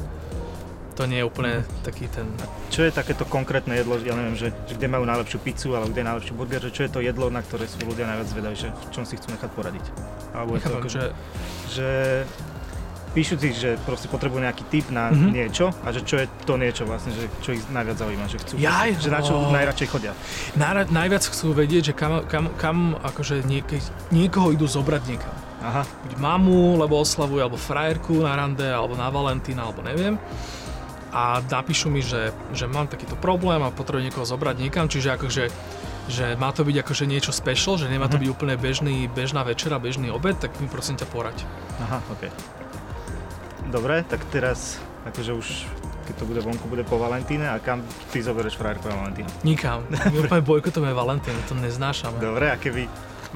to 0.97 1.05
nie 1.05 1.21
je 1.21 1.25
úplne 1.25 1.53
taký 1.83 2.09
ten... 2.09 2.25
Čo 2.67 2.83
je 2.83 2.91
takéto 2.91 3.23
konkrétne 3.23 3.73
jedlo, 3.73 4.01
ja 4.01 4.13
neviem, 4.13 4.33
že, 4.33 4.49
že 4.65 4.75
kde 4.75 4.89
majú 4.89 5.05
najlepšiu 5.05 5.39
pizzu, 5.39 5.71
alebo 5.71 5.89
kde 5.89 6.01
je 6.01 6.09
najlepší 6.09 6.33
burger, 6.33 6.61
že 6.63 6.73
čo 6.73 6.83
je 6.83 6.91
to 6.91 7.01
jedlo, 7.01 7.29
na 7.29 7.39
ktoré 7.39 7.65
sú 7.65 7.77
ľudia 7.83 8.05
najviac 8.07 8.27
zvedaví, 8.27 8.57
že 8.57 8.69
v 8.69 8.91
čom 8.91 9.05
si 9.05 9.15
chcú 9.15 9.29
nechať 9.31 9.51
poradiť? 9.51 9.85
Alebo 10.33 10.57
Nechápem, 10.57 10.79
ako, 10.79 10.89
že 10.89 11.03
že 11.69 11.89
píšu 13.13 13.35
si, 13.35 13.49
že 13.51 13.81
proste 13.83 14.07
potrebujú 14.07 14.41
nejaký 14.41 14.65
tip 14.67 14.87
na 14.91 15.09
Mhm. 15.09 15.29
niečo 15.31 15.73
a 15.81 15.89
že 15.89 16.01
čo 16.01 16.17
je 16.17 16.29
to 16.43 16.55
niečo 16.55 16.85
vlastne, 16.85 17.13
že 17.13 17.25
čo 17.41 17.53
ich 17.53 17.65
najviac 17.71 17.97
zaujíma, 17.97 18.25
že 18.27 18.37
chcú, 18.39 18.53
Jaj, 18.57 18.91
že 18.97 19.09
na 19.09 19.21
čo 19.21 19.33
no. 19.35 19.49
najradšej 19.51 19.89
chodia. 19.89 20.13
najra- 20.55 20.85
najviac 20.87 21.25
chcú 21.25 21.53
vedieť, 21.55 21.83
že 21.83 21.95
kam, 21.95 22.25
kam, 22.25 22.53
kam 22.55 22.77
akože 22.99 23.41
niek- 23.43 23.81
niekoho 24.11 24.53
idú 24.53 24.65
zobrať 24.67 25.03
niekam. 25.07 25.33
Aha, 25.59 25.83
buď 26.05 26.13
mamu, 26.15 26.77
lebo 26.77 26.95
oslavujú, 26.97 27.41
alebo 27.41 27.57
frajerku 27.57 28.21
na 28.21 28.37
rande, 28.37 28.63
alebo 28.63 28.93
na 28.95 29.09
Valentína, 29.09 29.65
alebo 29.65 29.81
neviem. 29.81 30.21
A 31.17 31.41
napíšu 31.41 31.89
mi, 31.89 32.01
že, 32.01 32.29
že 32.53 32.67
mám 32.67 32.85
takýto 32.85 33.17
problém 33.17 33.57
a 33.59 33.73
potrebujem 33.73 34.07
niekoho 34.07 34.23
zobrať 34.23 34.57
niekam, 34.59 34.85
čiže 34.85 35.09
akože 35.11 35.45
že 36.07 36.37
má 36.37 36.53
to 36.53 36.63
byť 36.63 36.77
akože 36.79 37.05
niečo 37.05 37.33
special, 37.33 37.75
že 37.75 37.89
nemá 37.89 38.07
to 38.07 38.15
Mhm. 38.15 38.23
byť 38.23 38.31
úplne 38.31 38.55
bežný, 38.55 38.95
bežná 39.09 39.43
večera, 39.43 39.75
bežný 39.77 40.07
obed, 40.09 40.37
tak 40.37 40.55
mi 40.61 40.69
prosím 40.69 40.95
ťa 40.95 41.09
poraď. 41.09 41.43
aha, 41.79 41.99
ok. 42.09 42.23
Dobre, 43.67 44.05
tak 44.05 44.23
teraz, 44.29 44.79
akože 45.05 45.33
už 45.33 45.47
keď 46.07 46.15
to 46.15 46.25
bude 46.25 46.39
vonku, 46.41 46.69
bude 46.69 46.87
po 46.87 46.95
Valentíne 46.97 47.51
a 47.51 47.59
kam 47.59 47.83
ty 48.15 48.23
zoberieš 48.23 48.55
frajerku 48.55 48.87
na 48.87 48.95
Valentína? 48.97 49.27
Nikam. 49.43 49.83
My 50.13 50.19
úplne 50.21 50.45
bojkotujeme 50.45 50.95
Valentín, 50.95 51.35
to 51.43 51.57
neznášame. 51.57 52.23
Dobre, 52.23 52.47
a 52.47 52.55
keby 52.55 52.87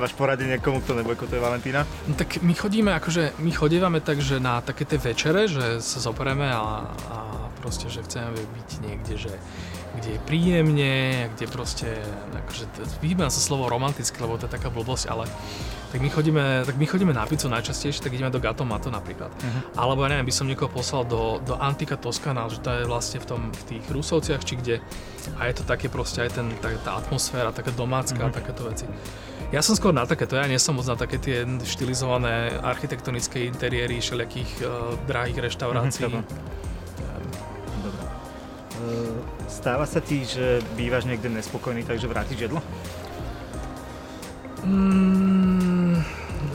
máš 0.00 0.16
poradiť 0.16 0.56
niekomu, 0.56 0.80
kto 0.80 0.96
nebojkotuje 1.04 1.36
Valentína? 1.36 1.84
No 2.08 2.16
tak 2.16 2.40
my 2.40 2.56
chodíme, 2.56 2.90
akože 2.96 3.36
my 3.38 3.50
chodívame 3.52 4.00
tak, 4.00 4.24
že 4.24 4.40
na 4.40 4.64
také 4.64 4.88
tie 4.88 4.96
večere, 4.96 5.44
že 5.46 5.84
sa 5.84 5.98
zoberieme 6.00 6.48
a, 6.48 6.88
a 6.88 7.16
proste, 7.60 7.92
že 7.92 8.00
chceme 8.02 8.32
byť 8.32 8.70
niekde, 8.80 9.14
že 9.20 9.32
kde 9.98 10.16
je 10.16 10.20
príjemne, 10.22 10.92
kde 11.34 11.44
proste, 11.50 11.88
akože, 12.30 12.64
vyhýbam 13.02 13.26
sa 13.26 13.42
slovo 13.42 13.66
romanticky, 13.66 14.16
lebo 14.22 14.38
to 14.38 14.46
je 14.46 14.54
taká 14.54 14.70
blbosť, 14.70 15.10
ale 15.10 15.26
tak 15.90 15.98
my 15.98 16.06
chodíme, 16.06 16.62
tak 16.62 16.78
my 16.78 16.86
chodíme 16.86 17.10
na 17.10 17.26
pizzu 17.26 17.50
najčastejšie, 17.50 18.06
tak 18.06 18.14
ideme 18.14 18.30
do 18.30 18.38
Gato 18.38 18.62
Mato 18.62 18.94
napríklad. 18.94 19.34
Mhm. 19.42 19.74
Alebo 19.74 20.06
ja 20.06 20.14
neviem, 20.14 20.30
by 20.30 20.34
som 20.34 20.46
niekoho 20.46 20.70
poslal 20.70 21.02
do, 21.02 21.42
do 21.42 21.58
Antika 21.58 21.98
Toskana, 21.98 22.46
že 22.46 22.62
to 22.62 22.70
je 22.70 22.82
vlastne 22.86 23.18
v, 23.18 23.26
tom, 23.26 23.40
v 23.50 23.62
tých 23.66 23.84
Rusovciach, 23.90 24.42
či 24.46 24.54
kde. 24.54 24.76
A 25.42 25.50
je 25.50 25.58
to 25.58 25.66
také 25.66 25.90
proste 25.90 26.22
aj 26.22 26.30
ten, 26.38 26.46
tá, 26.62 26.70
tá 26.86 26.94
atmosféra, 26.94 27.50
taká 27.50 27.74
domácka, 27.74 28.30
Mhm. 28.30 28.32
takéto 28.32 28.62
veci. 28.70 28.86
Ja 29.50 29.66
som 29.66 29.74
skôr 29.74 29.90
na 29.90 30.06
takéto, 30.06 30.38
ja 30.38 30.46
nie 30.46 30.62
som 30.62 30.78
moc 30.78 30.86
na 30.86 30.94
také 30.94 31.18
tie 31.18 31.42
štilizované 31.66 32.54
architektonické 32.62 33.50
interiéry 33.50 33.98
všelijakých 33.98 34.50
uh, 34.62 34.94
drahých 35.10 35.50
reštaurácií. 35.50 36.06
Mhm, 36.06 36.22
Dobre. 37.82 38.04
Uh, 38.78 39.09
stáva 39.50 39.84
sa 39.84 39.98
ti, 39.98 40.22
že 40.22 40.62
bývaš 40.78 41.10
niekde 41.10 41.26
nespokojný, 41.28 41.82
takže 41.82 42.06
vrátiš 42.06 42.46
jedlo? 42.46 42.62
Mm, 44.62 46.04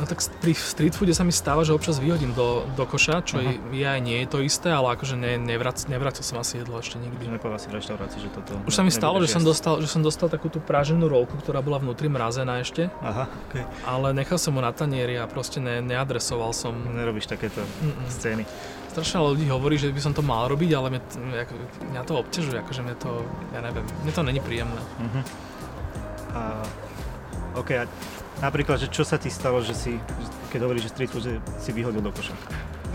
tak 0.06 0.22
pri 0.40 0.54
street 0.54 0.94
foode 0.94 1.12
sa 1.12 1.26
mi 1.26 1.34
stáva, 1.34 1.66
že 1.66 1.74
občas 1.74 1.98
vyhodím 1.98 2.32
do, 2.38 2.64
do 2.78 2.86
koša, 2.86 3.26
čo 3.26 3.42
je, 3.42 3.58
je 3.74 3.86
aj 3.86 4.00
nie 4.00 4.22
je 4.24 4.28
to 4.30 4.40
isté, 4.46 4.70
ale 4.70 4.94
akože 4.94 5.18
ne, 5.18 5.42
nevrac, 5.42 5.82
nevrátil 5.90 6.22
som 6.22 6.40
asi 6.40 6.62
jedlo 6.62 6.78
ešte 6.78 7.02
nikdy. 7.02 7.28
Nepovedal 7.28 7.60
si 7.60 7.68
v 7.74 7.82
reštaurácii, 7.82 8.20
že 8.22 8.30
toto... 8.32 8.54
Už 8.70 8.74
sa 8.74 8.86
mi 8.86 8.94
stalo, 8.94 9.18
že 9.20 9.28
som, 9.28 9.42
dostal, 9.42 9.82
že 9.82 9.90
som 9.90 10.06
dostal 10.06 10.30
takú 10.30 10.48
tú 10.48 10.62
práženú 10.62 11.10
rolku, 11.10 11.36
ktorá 11.42 11.60
bola 11.66 11.82
vnútri 11.82 12.08
mrazená 12.08 12.62
ešte, 12.62 12.94
Aha, 13.02 13.26
okej. 13.50 13.66
ale 13.84 14.14
nechal 14.14 14.38
som 14.38 14.54
ho 14.56 14.62
na 14.62 14.72
tanieri 14.72 15.18
a 15.18 15.26
proste 15.26 15.58
ne, 15.58 15.82
neadresoval 15.82 16.54
som. 16.54 16.78
Nerobíš 16.94 17.26
takéto 17.26 17.66
Mm-mm. 17.82 18.08
scény. 18.08 18.46
Strašne 18.96 19.20
ľudí 19.20 19.52
hovorí, 19.52 19.76
že 19.76 19.92
by 19.92 20.00
som 20.00 20.16
to 20.16 20.24
mal 20.24 20.48
robiť, 20.48 20.72
ale 20.72 20.88
mňa, 20.88 21.04
mňa 21.92 22.02
to 22.08 22.16
obťažuje, 22.16 22.64
akože 22.64 22.80
mňa 22.80 22.96
to, 22.96 23.12
ja 23.52 23.60
neviem, 23.60 23.84
mne 24.08 24.12
to 24.16 24.22
není 24.24 24.40
príjemné. 24.40 24.80
Mhm. 25.04 25.22
A, 26.32 26.42
OK, 27.60 27.76
a 27.76 27.84
napríklad, 28.40 28.80
že 28.80 28.88
čo 28.88 29.04
sa 29.04 29.20
ti 29.20 29.28
stalo, 29.28 29.60
že 29.60 29.76
si, 29.76 30.00
keď 30.48 30.64
hovoríš, 30.64 30.88
že 30.88 30.92
street 30.96 31.12
food, 31.12 31.28
že 31.28 31.44
si 31.60 31.76
vyhodil 31.76 32.00
do 32.00 32.08
koša? 32.08 32.32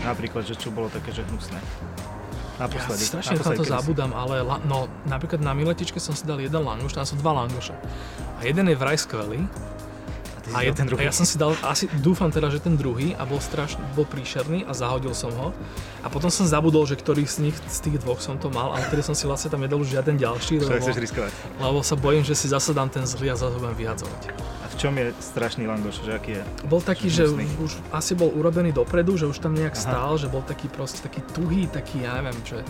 Napríklad, 0.01 0.41
že 0.41 0.57
čo 0.57 0.73
bolo 0.73 0.89
také, 0.89 1.13
že 1.13 1.21
hnusné? 1.29 1.61
Ja 2.57 2.65
Naposledy. 2.65 3.05
strašne 3.05 3.37
na 3.37 3.45
naposledy, 3.45 3.61
to 3.61 3.73
zabudám, 3.73 4.11
ale 4.17 4.41
la, 4.41 4.57
no, 4.65 4.89
napríklad 5.05 5.41
na 5.41 5.53
miletičke 5.53 6.01
som 6.01 6.17
si 6.17 6.25
dal 6.25 6.41
jeden 6.41 6.65
langoš, 6.65 6.97
tam 6.97 7.05
sú 7.05 7.13
dva 7.21 7.45
langoše. 7.45 7.77
A 8.41 8.45
jeden 8.45 8.69
je 8.69 8.77
vraj 8.77 8.97
skvelý, 8.97 9.45
A, 10.49 10.65
je, 10.65 10.73
ten 10.73 10.89
druhý. 10.89 11.05
a 11.05 11.09
ja 11.09 11.13
som 11.13 11.21
si 11.21 11.37
dal, 11.37 11.53
asi 11.61 11.85
dúfam 12.01 12.33
teda, 12.33 12.49
že 12.49 12.57
ten 12.57 12.73
druhý 12.73 13.13
a 13.13 13.29
bol 13.29 13.37
strašný, 13.37 13.81
bol 13.93 14.09
príšerný 14.09 14.65
a 14.65 14.73
zahodil 14.73 15.13
som 15.13 15.29
ho. 15.37 15.53
A 16.01 16.09
potom 16.09 16.33
som 16.33 16.49
zabudol, 16.49 16.89
že 16.89 16.97
ktorý 16.97 17.29
z 17.29 17.49
nich, 17.49 17.55
z 17.69 17.79
tých 17.85 18.01
dvoch 18.01 18.17
som 18.17 18.41
to 18.41 18.49
mal, 18.49 18.73
ale 18.73 18.81
tedy 18.89 19.05
som 19.05 19.13
si 19.13 19.29
vlastne 19.29 19.53
tam 19.53 19.61
nedal 19.61 19.77
už 19.77 19.93
žiaden 19.93 20.17
ďalší, 20.17 20.65
lebo, 20.65 20.81
chceš 20.81 20.97
riskovať? 20.97 21.31
lebo 21.61 21.79
sa 21.85 21.93
bojím, 21.93 22.25
že 22.25 22.33
si 22.33 22.49
zase 22.49 22.73
dám 22.73 22.89
ten 22.89 23.05
zlý 23.05 23.29
a 23.29 23.37
zase 23.37 23.61
budem 23.61 23.77
vyhadzovať. 23.77 24.21
A 24.61 24.65
v 24.65 24.75
čom 24.81 24.93
je 24.97 25.13
strašný 25.21 25.69
langoš, 25.69 26.01
že 26.01 26.11
aký 26.17 26.31
je? 26.41 26.43
Bol 26.65 26.81
taký, 26.81 27.05
Že 27.13 27.37
že 27.37 27.45
už 27.61 27.71
asi 27.93 28.17
bol 28.17 28.33
urobený 28.33 28.73
dopredu, 28.73 29.13
že 29.21 29.29
už 29.29 29.37
tam 29.37 29.53
nejak 29.53 29.77
Aha. 29.77 29.83
stál, 29.85 30.11
že 30.17 30.25
bol 30.25 30.41
taký 30.41 30.73
proste 30.73 31.05
taký 31.05 31.21
tuhý, 31.37 31.69
taký, 31.69 32.01
ja 32.01 32.17
neviem, 32.17 32.37
že 32.41 32.65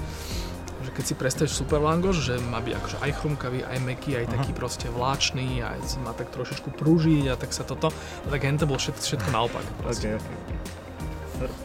keď 0.92 1.04
si 1.08 1.14
predstavíš 1.16 1.54
super 1.56 1.80
langoš, 1.80 2.20
že 2.20 2.34
má 2.52 2.60
byť 2.60 2.74
akože 2.76 2.98
aj 3.00 3.12
chrumkavý, 3.24 3.60
aj 3.64 3.80
meký, 3.80 4.20
aj 4.20 4.26
Aha. 4.28 4.34
taký 4.36 4.52
proste 4.52 4.88
vláčný, 4.92 5.64
aj 5.64 5.80
má 6.04 6.12
tak 6.12 6.32
trošičku 6.36 6.76
pružiť 6.76 7.32
a 7.32 7.36
tak 7.40 7.56
sa 7.56 7.64
toto, 7.64 7.96
no 7.96 8.28
tak 8.28 8.44
hente 8.44 8.68
bol 8.68 8.76
všetko, 8.76 9.00
všetko 9.00 9.30
naopak. 9.32 9.64
proste. 9.80 10.20
Okay, 10.20 10.20
okay. 10.20 10.58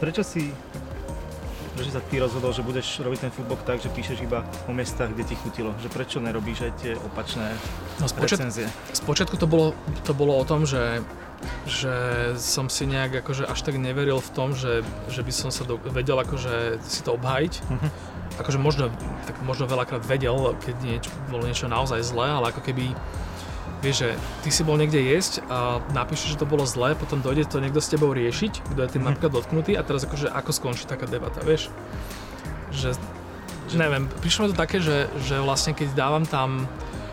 Prečo 0.01 0.23
si 0.25 0.49
prečo 1.77 1.93
sa 1.93 2.01
ty 2.01 2.17
rozhodol, 2.17 2.49
že 2.49 2.65
budeš 2.65 3.05
robiť 3.05 3.29
ten 3.29 3.31
foodblog 3.31 3.61
tak, 3.61 3.77
že 3.77 3.93
píšeš 3.93 4.25
iba 4.25 4.41
o 4.65 4.73
miestach, 4.73 5.13
kde 5.13 5.23
ti 5.29 5.35
chutilo? 5.37 5.77
Že 5.77 5.93
prečo 5.93 6.17
nerobíš 6.17 6.65
aj 6.65 6.71
tie 6.81 6.91
opačné 6.97 7.53
No 8.01 8.09
spočiat, 8.09 8.41
recenzie? 8.41 8.65
spočiatku 8.97 9.37
to 9.37 9.45
bolo, 9.45 9.77
to 10.01 10.17
bolo 10.17 10.33
o 10.33 10.43
tom, 10.43 10.65
že 10.65 11.05
že 11.69 11.93
som 12.41 12.65
si 12.65 12.89
nejak 12.89 13.21
akože 13.21 13.45
až 13.45 13.61
tak 13.61 13.77
neveril 13.77 14.17
v 14.17 14.31
tom, 14.33 14.57
že, 14.57 14.81
že 15.05 15.21
by 15.21 15.29
som 15.29 15.53
sa 15.53 15.69
do, 15.69 15.77
vedel 15.77 16.17
akože 16.17 16.81
si 16.81 17.05
to 17.05 17.13
obhájiť. 17.13 17.53
Mhm. 17.69 17.87
Akože 18.41 18.57
možno, 18.57 18.89
tak 19.29 19.37
možno 19.45 19.69
veľakrát 19.69 20.01
vedel, 20.01 20.33
keď 20.65 20.75
niečo, 20.81 21.09
bolo 21.29 21.45
niečo 21.45 21.69
naozaj 21.69 22.01
zlé, 22.01 22.41
ale 22.41 22.49
ako 22.49 22.65
keby 22.65 22.89
vieš, 23.79 23.97
že 23.99 24.09
ty 24.41 24.49
si 24.49 24.61
bol 24.61 24.75
niekde 24.75 24.97
jesť 24.97 25.41
a 25.45 25.57
napíšeš, 25.91 26.33
že 26.33 26.39
to 26.39 26.45
bolo 26.45 26.63
zlé, 26.63 26.93
potom 26.93 27.19
dojde 27.19 27.45
to 27.45 27.57
niekto 27.57 27.77
s 27.77 27.87
tebou 27.87 28.11
riešiť, 28.11 28.65
kto 28.67 28.79
je 28.79 28.89
tým 28.89 29.01
Mhm. 29.01 29.07
napríklad 29.07 29.31
dotknutý 29.33 29.73
a 29.73 29.81
teraz 29.81 30.03
akože 30.03 30.27
ako 30.27 30.51
skončí 30.51 30.83
taká 30.83 31.05
debata, 31.05 31.41
vieš? 31.41 31.69
Že, 32.69 32.97
že 33.67 33.75
neviem, 33.75 34.09
prišlo 34.17 34.45
mi 34.45 34.51
to 34.51 34.57
také, 34.57 34.77
že, 34.79 35.05
že 35.21 35.37
vlastne 35.37 35.71
keď 35.71 35.93
dávam 35.93 36.23
tam 36.23 36.65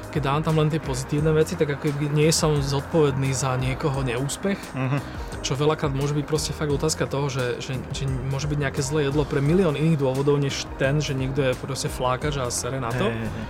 keď 0.09 0.30
dávam 0.30 0.42
tam 0.44 0.54
len 0.56 0.71
tie 0.71 0.78
pozitívne 0.78 1.35
veci, 1.35 1.59
tak 1.59 1.75
ako 1.75 1.90
nie 2.14 2.30
som 2.30 2.54
zodpovedný 2.54 3.35
za 3.35 3.59
niekoho 3.59 3.99
neúspech, 4.00 4.54
Mhm. 4.71 4.99
čo 5.42 5.59
veľakrát 5.59 5.90
môže 5.90 6.14
byť 6.14 6.23
proste 6.25 6.54
fakt 6.54 6.71
otázka 6.71 7.04
toho, 7.04 7.26
že, 7.26 7.59
že, 7.59 7.75
že 7.90 8.06
môže 8.06 8.47
byť 8.47 8.54
nejaké 8.56 8.78
zlé 8.78 9.11
jedlo 9.11 9.26
pre 9.26 9.42
milión 9.42 9.75
iných 9.75 9.99
dôvodov, 9.99 10.38
než 10.38 10.71
ten, 10.78 11.02
že 11.02 11.12
niekto 11.12 11.42
je 11.42 11.59
proste 11.59 11.90
flákač 11.90 12.38
a 12.38 12.47
sere 12.47 12.78
na 12.78 12.88
to. 12.88 13.11
Hej, 13.11 13.18
hej, 13.18 13.26
hej. 13.26 13.47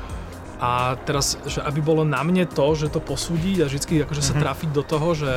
A 0.64 0.71
teraz, 0.99 1.37
že 1.44 1.61
aby 1.61 1.80
bolo 1.83 2.02
na 2.02 2.21
mne 2.21 2.49
to, 2.49 2.64
že 2.73 2.88
to 2.88 2.99
posúdiť 2.99 3.56
a 3.61 3.66
vždy 3.66 4.00
akože 4.00 4.23
sa 4.23 4.33
Mhm. 4.33 4.40
trafiť 4.40 4.71
do 4.71 4.83
toho, 4.83 5.09
že 5.14 5.33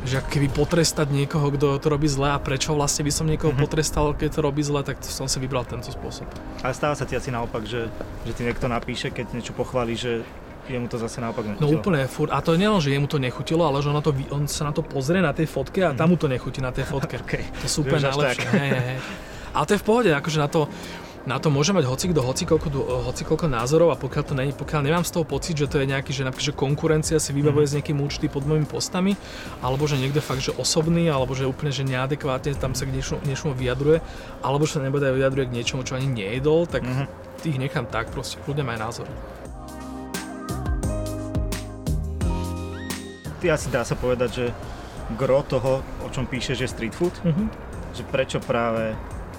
že 0.00 0.22
keby 0.22 0.54
potrestať 0.54 1.10
niekoho, 1.10 1.50
kto 1.50 1.74
to 1.76 1.90
robí 1.90 2.06
zle 2.06 2.30
a 2.30 2.38
prečo 2.38 2.70
vlastne 2.70 3.02
by 3.02 3.10
som 3.10 3.26
niekoho 3.26 3.50
Mhm. 3.50 3.58
potrestal, 3.58 4.14
keď 4.14 4.30
to 4.30 4.40
robí 4.40 4.62
zle, 4.62 4.78
tak 4.80 5.02
som 5.02 5.26
si 5.26 5.36
vybral 5.36 5.66
tento 5.66 5.90
spôsob. 5.90 6.22
Ale 6.62 6.70
stáva 6.70 6.94
sa 6.94 7.02
ti 7.02 7.12
asi 7.12 7.28
naopak, 7.28 7.66
že, 7.66 7.90
že 8.22 8.30
ti 8.32 8.46
niekto 8.46 8.70
napíše, 8.70 9.10
keď 9.10 9.34
niečo 9.34 9.50
pochváli, 9.52 9.98
že 9.98 10.22
jemu 10.64 10.86
to 10.86 10.96
zase 10.96 11.18
naopak 11.18 11.42
No 11.42 11.52
nechutilo. 11.58 11.82
úplne 11.82 12.06
furt. 12.06 12.30
A 12.30 12.38
to 12.38 12.54
nie 12.54 12.70
len, 12.70 12.78
že 12.78 12.94
jemu 12.94 13.06
to 13.06 13.18
nechutilo, 13.18 13.66
ale 13.66 13.82
že 13.82 13.90
on, 13.90 13.98
to, 13.98 14.14
on 14.30 14.46
sa 14.46 14.62
na 14.62 14.72
to 14.72 14.86
pozrie 14.86 15.18
na 15.18 15.34
tej 15.34 15.50
fotke 15.50 15.82
a 15.82 15.90
tam 15.90 16.06
mu 16.06 16.16
to 16.16 16.30
nechutí 16.30 16.62
na 16.62 16.70
tej 16.70 16.86
fotke. 16.86 17.18
Okay. 17.24 17.42
To 17.58 17.66
sú 17.66 17.82
úplne 17.82 18.06
najlepšie. 18.06 18.46
hej, 18.46 18.70
hej. 18.70 18.98
Ale 19.50 19.64
to 19.66 19.72
je 19.74 19.80
v 19.80 19.86
pohode, 19.88 20.10
akože 20.12 20.38
na 20.38 20.46
to, 20.46 20.70
na 21.26 21.36
to 21.42 21.50
môže 21.50 21.74
mať 21.74 21.84
hoci 21.84 22.06
kto, 22.08 22.20
hoci 22.22 22.46
koľko, 22.46 22.68
hoci 23.10 23.22
koľko 23.26 23.50
názorov 23.50 23.90
a 23.90 23.96
pokiaľ, 23.98 24.22
to 24.22 24.34
není, 24.38 24.52
pokiaľ 24.54 24.80
nemám 24.86 25.04
z 25.04 25.12
toho 25.18 25.24
pocit, 25.26 25.58
že 25.58 25.66
to 25.66 25.82
je 25.82 25.90
nejaký, 25.90 26.14
že 26.14 26.22
napríklad, 26.22 26.52
že 26.52 26.56
konkurencia 26.56 27.18
si 27.18 27.34
vybavuje 27.34 27.64
Mhm. 27.64 27.70
s 27.70 27.74
nejakým 27.80 27.98
účty 28.00 28.26
pod 28.30 28.46
mojimi 28.46 28.64
postami, 28.64 29.12
alebo 29.60 29.84
že 29.84 29.98
niekto 29.98 30.20
fakt, 30.20 30.40
že 30.40 30.54
osobný, 30.54 31.10
alebo 31.10 31.34
že 31.34 31.44
úplne, 31.44 31.74
že 31.74 31.82
neadekvátne 31.84 32.54
tam 32.56 32.72
sa 32.72 32.86
k 32.86 32.94
niečomu, 32.96 33.20
niečomu 33.26 33.52
vyjadruje, 33.52 33.98
alebo 34.40 34.64
že 34.64 34.78
sa 34.78 34.80
nebude 34.80 35.04
vyjadruje 35.04 35.50
k 35.50 35.54
niečomu, 35.58 35.82
čo 35.84 35.96
ani 35.96 36.06
nejedol, 36.08 36.64
tak 36.64 36.86
Mhm. 36.86 37.04
tých 37.44 37.56
nechám 37.58 37.84
tak, 37.88 38.08
proste 38.08 38.38
kľudne 38.44 38.64
aj 38.64 38.78
názor. 38.78 39.08
Ty 43.38 43.54
asi 43.54 43.70
dá 43.70 43.86
sa 43.86 43.94
povedať, 43.94 44.30
že 44.34 44.46
gro 45.14 45.46
toho, 45.46 45.80
o 46.02 46.08
čom 46.10 46.26
píšeš, 46.26 46.58
je 46.58 46.68
street 46.68 46.94
food? 46.94 47.14
Mhm. 47.22 47.44
Že 47.94 48.02
prečo 48.10 48.38
práve 48.42 48.98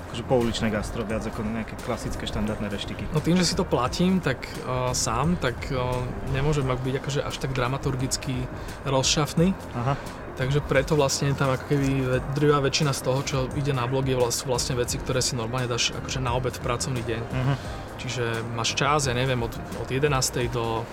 akože 0.10 0.24
pouličné 0.26 0.74
gastro 0.74 1.06
viac 1.06 1.22
ako 1.22 1.46
nejaké 1.46 1.78
klasické 1.86 2.26
štandardné 2.26 2.66
reštiky? 2.74 3.06
No 3.14 3.22
tým, 3.22 3.38
že 3.38 3.46
si 3.46 3.54
to 3.54 3.62
platím 3.62 4.18
tak 4.18 4.42
uh, 4.66 4.90
sám, 4.98 5.38
tak 5.38 5.54
uh, 5.70 6.02
nemôžem 6.34 6.66
byť 6.66 6.96
akože 6.98 7.20
až 7.22 7.36
tak 7.38 7.54
dramaturgicky 7.54 8.50
rozšafný. 8.90 9.54
Aha. 9.78 9.94
Takže 10.40 10.64
preto 10.64 10.96
vlastne 10.96 11.36
tam 11.36 11.52
ako 11.52 11.68
keby 11.68 11.88
drvivá 12.32 12.64
väčšina 12.64 12.96
z 12.96 13.02
toho, 13.04 13.20
čo 13.28 13.38
ide 13.60 13.76
na 13.76 13.86
blog, 13.86 14.08
je 14.08 14.16
vlast, 14.16 14.48
vlastne 14.48 14.80
veci, 14.80 14.96
ktoré 14.96 15.20
si 15.20 15.36
normálne 15.36 15.68
dáš 15.68 15.92
akože 15.92 16.24
na 16.24 16.32
obed 16.32 16.56
v 16.56 16.64
pracovný 16.64 17.04
deň. 17.06 17.22
Mhm. 17.30 17.54
Čiže 18.00 18.24
máš 18.56 18.74
čas, 18.80 19.12
ja 19.12 19.14
neviem, 19.14 19.38
od, 19.44 19.52
od 19.84 19.88
11. 19.92 20.10
do, 20.50 20.88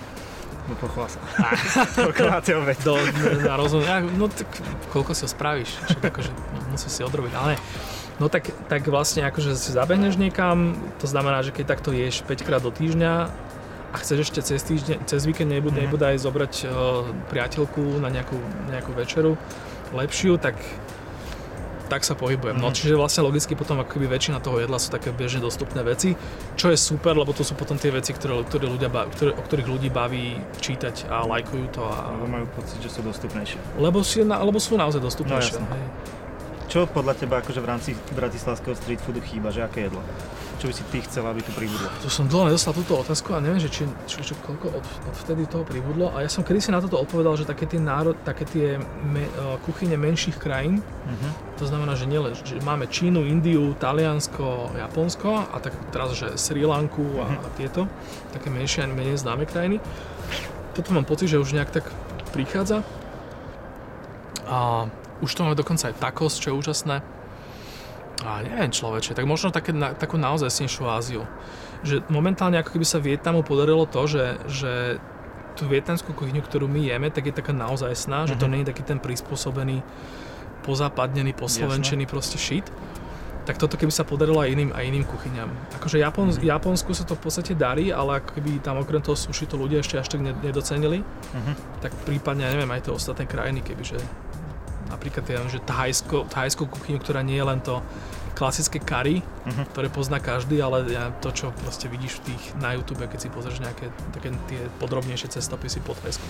No 0.67 0.75
pochvál 0.75 1.07
sa. 1.07 1.23
Máte 2.27 2.59
obed? 2.59 2.75
do 2.83 2.99
na 3.47 3.55
rozum, 3.55 3.87
no 4.19 4.27
tak 4.27 4.51
koľko 4.91 5.15
si 5.15 5.23
ho 5.23 5.31
spravíš, 5.31 5.71
však 5.87 6.11
akože 6.11 6.31
musíš 6.75 6.91
si 6.91 7.03
odrobiť, 7.07 7.33
ale. 7.39 7.55
No 8.17 8.27
tak, 8.27 8.49
tak 8.67 8.83
vlastne 8.87 9.23
akože 9.23 9.53
si 9.53 9.71
zabehneš 9.71 10.17
niekam, 10.17 10.73
to 10.97 11.05
znamená, 11.05 11.41
že 11.41 11.51
keď 11.51 11.65
takto 11.71 11.91
ješ 11.91 12.23
5 12.23 12.41
krát 12.43 12.61
do 12.61 12.71
týždňa 12.71 13.13
a 13.87 13.97
chceš 13.99 14.19
ešte 14.27 14.41
cez, 14.43 14.61
týždeň, 14.63 15.05
cez 15.05 15.21
víkend 15.23 15.49
nebude, 15.49 15.75
Mhm. 15.75 15.85
nebude 15.85 16.05
aj 16.07 16.19
zobrať 16.19 16.55
uh, 16.63 16.69
priateľku 17.27 17.81
na 17.97 18.09
nejakú, 18.09 18.41
nejakú 18.67 18.93
večeru 18.93 19.37
lepšiu, 19.93 20.37
tak 20.37 20.57
tak 21.87 22.03
sa 22.03 22.13
pohybujem. 22.13 22.57
No 22.57 22.67
Mhm. 22.67 22.75
čiže 22.75 22.95
vlastne 22.97 23.23
logicky 23.23 23.55
potom 23.55 23.79
ako 23.79 23.95
keby 23.95 24.11
väčšina 24.11 24.41
toho 24.41 24.59
jedla 24.59 24.75
sú 24.75 24.91
také 24.91 25.15
bežne 25.15 25.39
dostupné 25.39 25.85
veci, 25.85 26.19
čo 26.57 26.67
je 26.67 26.75
super, 26.75 27.15
lebo 27.15 27.31
to 27.31 27.41
sú 27.41 27.55
potom 27.55 27.79
tie 27.79 27.95
veci, 27.95 28.11
ktoré, 28.11 28.43
ktoré 28.43 28.67
ľudia 28.67 28.89
baví, 28.89 29.07
ktoré, 29.13 29.31
o 29.31 29.39
ktorých 29.41 29.69
ľudí 29.69 29.89
baví 29.89 30.35
čítať 30.59 31.07
a 31.07 31.23
lajkujú 31.25 31.67
to 31.71 31.83
a 31.85 32.11
Lebo 32.13 32.27
majú 32.29 32.47
pocit, 32.51 32.83
že 32.83 32.91
sú 32.91 33.01
dostupnejšie. 33.03 33.79
lebo, 33.79 34.03
si, 34.03 34.19
na- 34.21 34.41
lebo 34.41 34.59
sú 34.59 34.75
naozaj 34.75 34.99
dostupnejšie. 34.99 35.63
No. 35.63 35.67
Čo 36.67 36.85
podľa 36.85 37.15
teba 37.15 37.39
akože 37.39 37.63
v 37.63 37.69
rámci 37.69 37.91
bratislavského 38.13 38.75
street 38.75 38.99
foodu 38.99 39.23
chýba, 39.23 39.55
že 39.55 39.63
aké 39.63 39.87
jedlo? 39.87 40.03
Čo 40.57 40.67
by 40.67 40.75
si 40.75 40.83
ty 40.91 40.99
chcela, 40.99 41.31
aby 41.31 41.39
tu 41.39 41.53
pribudlo? 41.53 41.87
Tu 42.01 42.09
som 42.09 42.27
dlho 42.27 42.51
nedostal 42.51 42.75
túto 42.75 42.97
otázku 42.97 43.31
a 43.31 43.39
neviem, 43.39 43.61
že 43.61 43.71
či, 43.71 43.85
či, 44.05 44.19
či 44.19 44.35
koľko 44.41 44.75
od, 44.75 44.83
od 44.83 45.15
vtedy 45.15 45.47
toho 45.47 45.63
pribudlo. 45.63 46.11
A 46.11 46.25
ja 46.25 46.31
som 46.33 46.43
kedysi 46.43 46.73
na 46.73 46.81
toto 46.81 46.99
odpovedal, 46.99 47.37
že 47.37 47.45
také 47.45 47.69
tie, 47.69 47.79
národ, 47.79 48.19
také 48.19 48.43
tie 48.45 48.67
me, 48.81 49.29
uh, 49.37 49.61
kuchyne 49.63 49.95
menších 49.95 50.37
krajín, 50.37 50.83
Mhm. 51.07 51.29
to 51.55 51.71
znamená, 51.71 51.95
že, 51.95 52.11
nielen, 52.11 52.35
že 52.35 52.59
máme 52.59 52.91
Čínu, 52.91 53.23
Indiu, 53.23 53.79
Taliansko, 53.79 54.75
Japonsko 54.75 55.47
a 55.55 55.63
tak 55.63 55.71
teraz, 55.95 56.19
že 56.19 56.35
Sri 56.35 56.67
Lanku 56.67 57.05
a, 57.23 57.31
Mhm. 57.31 57.37
a 57.37 57.49
tieto, 57.55 57.81
také 58.33 58.51
menšie 58.51 58.83
a 58.83 58.91
menej 58.91 59.15
známe 59.15 59.47
krajiny. 59.47 59.79
Toto 60.75 60.91
mám 60.91 61.07
pocit, 61.07 61.31
že 61.31 61.39
už 61.39 61.55
nejak 61.55 61.71
tak 61.71 61.87
prichádza. 62.35 62.83
A 64.47 64.91
už 65.19 65.31
to 65.31 65.41
máme 65.41 65.55
dokonca 65.55 65.87
aj 65.87 65.97
tacos, 65.97 66.37
čo 66.37 66.51
je 66.51 66.59
úžasné. 66.59 66.97
A 68.19 68.41
neviem 68.41 68.69
človeče, 68.69 69.13
tak 69.13 69.25
možno 69.25 69.49
také, 69.49 69.71
na, 69.71 69.93
takú 69.93 70.17
naozaj 70.17 70.49
snejšiu 70.51 70.85
Áziu. 70.87 71.23
Že 71.83 72.09
momentálne 72.09 72.57
ako 72.57 72.73
keby 72.73 72.87
sa 72.87 72.99
Vietnamu 72.99 73.41
podarilo 73.41 73.85
to, 73.85 74.03
že, 74.07 74.25
že 74.47 74.73
tú 75.53 75.65
vietnamskú 75.67 76.13
kuchyňu, 76.13 76.41
ktorú 76.41 76.65
my 76.67 76.81
jeme, 76.83 77.09
tak 77.09 77.25
je 77.25 77.35
taká 77.35 77.51
naozaj 77.51 77.93
sná, 77.95 78.25
že 78.25 78.35
to 78.35 78.45
Mhm. 78.45 78.51
nie 78.51 78.61
je 78.61 78.71
taký 78.71 78.83
ten 78.85 78.99
prispôsobený, 78.99 79.81
pozápadnený, 80.63 81.33
poslovenčený 81.33 82.05
proste 82.05 82.37
shit. 82.37 82.65
Tak 83.45 83.57
toto 83.57 83.77
keby 83.77 83.89
sa 83.91 84.03
podarilo 84.03 84.37
aj 84.37 84.51
iným, 84.51 84.71
aj 84.73 84.85
iným 84.85 85.07
kuchyňam. 85.07 85.47
Akože 85.73 85.97
Japon, 85.97 86.29
Mhm. 86.29 86.43
Japonsku 86.43 86.91
sa 86.91 87.05
to 87.05 87.15
v 87.15 87.23
podstate 87.23 87.55
darí, 87.55 87.89
ale 87.91 88.19
ako 88.19 88.35
keby 88.35 88.59
tam 88.59 88.77
okrem 88.77 88.99
toho 88.99 89.15
sushi 89.15 89.47
to 89.47 89.55
ľudia 89.55 89.79
ešte 89.79 89.97
až 89.97 90.09
tak 90.09 90.21
ne- 90.21 90.35
nedocenili, 90.37 90.99
Mhm. 91.33 91.53
tak 91.79 91.95
prípadne, 92.03 92.43
ja 92.43 92.51
neviem, 92.51 92.69
aj 92.69 92.83
tie 92.83 92.93
ostatné 92.93 93.25
krajiny, 93.25 93.63
kebyže 93.63 94.03
napríklad 94.91 95.25
ja 95.27 95.41
že 95.47 95.63
thajsko, 95.63 96.27
thajskú 96.31 96.67
kuchyňu, 96.67 96.99
ktorá 97.01 97.21
nie 97.23 97.39
je 97.39 97.47
len 97.47 97.61
to 97.63 97.83
klasické 98.37 98.77
curry, 98.77 99.25
uh-huh. 99.25 99.65
ktoré 99.73 99.89
pozná 99.89 100.21
každý, 100.21 100.61
ale 100.61 100.85
ja, 100.93 101.09
to, 101.25 101.33
čo 101.33 101.57
proste 101.65 101.89
vidíš 101.89 102.21
v 102.21 102.33
tých 102.33 102.43
na 102.61 102.77
YouTube, 102.77 103.09
keď 103.09 103.19
si 103.25 103.29
pozrieš 103.33 103.65
nejaké 103.65 103.89
také 104.13 104.29
tie 104.53 104.61
podrobnejšie 104.77 105.33
cestopisy 105.33 105.81
po 105.81 105.97
Thajsku. 105.97 106.27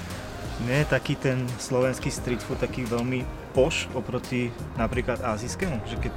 Nie 0.65 0.87
je 0.87 0.95
taký 0.95 1.19
ten 1.19 1.45
slovenský 1.59 2.09
street 2.09 2.41
food 2.41 2.63
taký 2.63 2.87
veľmi 2.87 3.27
poš 3.53 3.91
oproti 3.93 4.55
napríklad 4.79 5.21
azijskému, 5.21 5.83
že 5.85 5.99
keď 5.99 6.15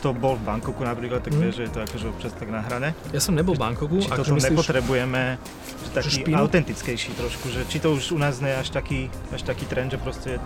kto 0.00 0.16
bol 0.16 0.32
v 0.40 0.48
Bangkoku 0.48 0.80
napríklad, 0.80 1.20
tak 1.20 1.36
mm. 1.36 1.40
vie, 1.44 1.50
že 1.52 1.62
je 1.68 1.72
to 1.76 1.84
akože 1.84 2.06
občas 2.08 2.32
tak 2.32 2.48
nahrané. 2.48 2.96
Ja 3.12 3.20
som 3.20 3.36
nebol 3.36 3.52
v 3.52 3.60
Bangkoku. 3.68 4.00
Či 4.00 4.08
toto 4.08 4.32
myslíš, 4.32 4.56
nepotrebujeme, 4.56 5.36
že 5.76 5.90
taký 5.92 6.10
že 6.24 6.32
autentickejší 6.32 7.10
trošku, 7.20 7.52
že 7.52 7.68
či 7.68 7.84
to 7.84 7.92
už 7.92 8.16
u 8.16 8.18
nás 8.20 8.40
nie 8.40 8.48
je 8.48 8.58
až 8.64 8.68
taký, 8.72 9.12
až 9.28 9.44
taký 9.44 9.68
trend, 9.68 9.92
že 9.92 10.00
proste 10.00 10.40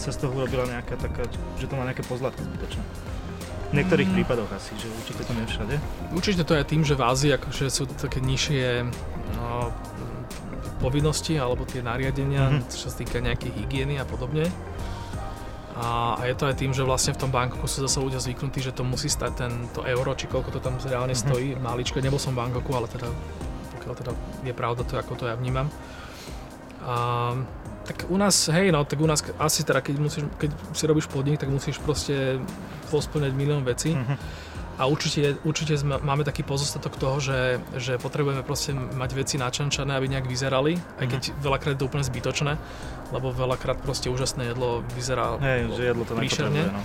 sa 0.00 0.16
z 0.16 0.24
toho 0.24 0.32
urobila 0.32 0.64
nejaká 0.64 0.96
taká, 0.96 1.28
že 1.60 1.68
to 1.68 1.76
má 1.76 1.84
nejaké 1.84 2.00
pozlatko 2.08 2.40
zbytočné. 2.40 2.82
V 3.70 3.74
niektorých 3.78 4.08
mm. 4.10 4.16
prípadoch 4.18 4.50
asi, 4.50 4.74
že 4.80 4.90
určite 4.90 5.22
to 5.22 5.32
nie 5.36 5.46
všade. 5.46 5.74
Určite 6.10 6.42
to 6.42 6.58
je 6.58 6.64
tým, 6.66 6.82
že 6.82 6.98
v 6.98 7.02
Ázii 7.06 7.30
akože 7.36 7.70
sú 7.70 7.86
také 7.86 8.18
nižšie 8.18 8.82
no, 9.38 9.70
povinnosti 10.82 11.36
alebo 11.36 11.68
tie 11.68 11.84
nariadenia, 11.84 12.50
mm-hmm. 12.50 12.72
čo 12.72 12.88
sa 12.90 12.96
týka 12.96 13.20
nejakej 13.20 13.52
hygieny 13.52 14.00
a 14.00 14.08
podobne. 14.08 14.48
A, 15.78 16.18
a 16.18 16.22
je 16.26 16.34
to 16.34 16.50
aj 16.50 16.58
tým, 16.58 16.74
že 16.74 16.82
vlastne 16.82 17.14
v 17.14 17.20
tom 17.22 17.30
Bangkoku 17.30 17.70
sú 17.70 17.86
zase 17.86 18.02
ľudia 18.02 18.18
zvyknutí, 18.18 18.58
že 18.58 18.74
to 18.74 18.82
musí 18.82 19.06
stať 19.06 19.32
ten, 19.38 19.52
to 19.70 19.86
euro, 19.86 20.12
či 20.18 20.26
koľko 20.26 20.50
to 20.56 20.60
tam 20.60 20.74
reálne 20.82 21.14
mm-hmm. 21.14 21.30
stojí, 21.30 21.48
maličko. 21.56 22.02
Nebol 22.02 22.18
som 22.18 22.34
v 22.34 22.42
Bangkoku, 22.42 22.74
ale 22.74 22.90
teda, 22.90 23.06
pokiaľ 23.78 23.94
teda 24.02 24.12
je 24.44 24.54
pravda 24.56 24.82
to, 24.82 24.98
ako 24.98 25.14
to 25.14 25.24
ja 25.30 25.38
vnímam. 25.38 25.70
A, 26.82 27.38
tak 27.90 28.06
u 28.06 28.14
nás, 28.14 28.46
hej, 28.54 28.70
no, 28.70 28.86
tak 28.86 29.02
u 29.02 29.08
nás 29.10 29.18
asi 29.42 29.66
teda, 29.66 29.82
keď, 29.82 29.98
musíš, 29.98 30.22
keď 30.38 30.50
si 30.70 30.84
robíš 30.86 31.10
podnik, 31.10 31.42
tak 31.42 31.50
musíš 31.50 31.82
proste 31.82 32.38
posplňať 32.94 33.34
milión 33.34 33.66
vecí. 33.66 33.98
Mm-hmm 33.98 34.46
a 34.80 34.88
určite, 34.88 35.36
určite 35.44 35.76
sme, 35.76 36.00
máme 36.00 36.24
taký 36.24 36.40
pozostatok 36.40 36.96
toho, 36.96 37.20
že, 37.20 37.60
že 37.76 38.00
potrebujeme 38.00 38.40
proste 38.40 38.72
mať 38.72 39.10
veci 39.12 39.36
načančané, 39.36 39.92
aby 39.92 40.08
nejak 40.08 40.24
vyzerali, 40.24 40.80
aj 40.96 41.04
keď 41.04 41.22
mm. 41.28 41.34
veľakrát 41.44 41.72
je 41.76 41.80
to 41.84 41.88
úplne 41.92 42.00
zbytočné, 42.00 42.56
lebo 43.12 43.28
veľakrát 43.28 43.76
proste 43.84 44.08
úžasné 44.08 44.56
jedlo 44.56 44.80
vyzerá 44.96 45.36
Hej, 45.36 45.76
že 45.76 45.82
jedlo 45.84 46.08
to 46.08 46.16
príšerne. 46.16 46.72
No. 46.72 46.80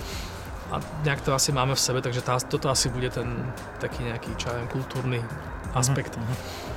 A 0.76 0.84
nejak 1.08 1.24
to 1.24 1.32
asi 1.32 1.56
máme 1.56 1.72
v 1.72 1.80
sebe, 1.80 2.04
takže 2.04 2.20
tá, 2.20 2.36
toto 2.36 2.68
asi 2.68 2.92
bude 2.92 3.08
ten 3.08 3.32
taký 3.80 4.04
nejaký, 4.04 4.36
čo 4.36 4.52
kultúrny 4.68 5.24
mhm, 5.24 5.72
aspekt. 5.72 6.20
Mm-hmm. 6.20 6.75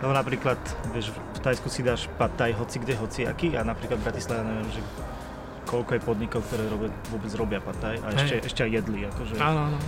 No 0.00 0.16
napríklad, 0.16 0.56
vieš, 0.96 1.12
v 1.12 1.38
Tajsku 1.44 1.68
si 1.68 1.84
dáš 1.84 2.08
pad 2.16 2.32
thai 2.40 2.56
hoci 2.56 2.80
kde, 2.80 2.96
hoci 2.96 3.28
aký 3.28 3.52
a 3.52 3.60
napríklad 3.60 4.00
v 4.00 4.04
Bratislave 4.08 4.48
neviem, 4.48 4.68
že 4.72 4.80
koľko 5.68 5.90
je 5.96 6.00
podnikov, 6.02 6.40
ktoré 6.48 6.66
robia, 6.66 6.90
vôbec 7.12 7.30
robia 7.36 7.60
pataj 7.60 8.00
a 8.00 8.06
ešte, 8.16 8.34
ešte 8.42 8.60
aj 8.64 8.70
jedli. 8.80 9.06
Akože. 9.06 9.36
Áno, 9.38 9.70
áno. 9.70 9.78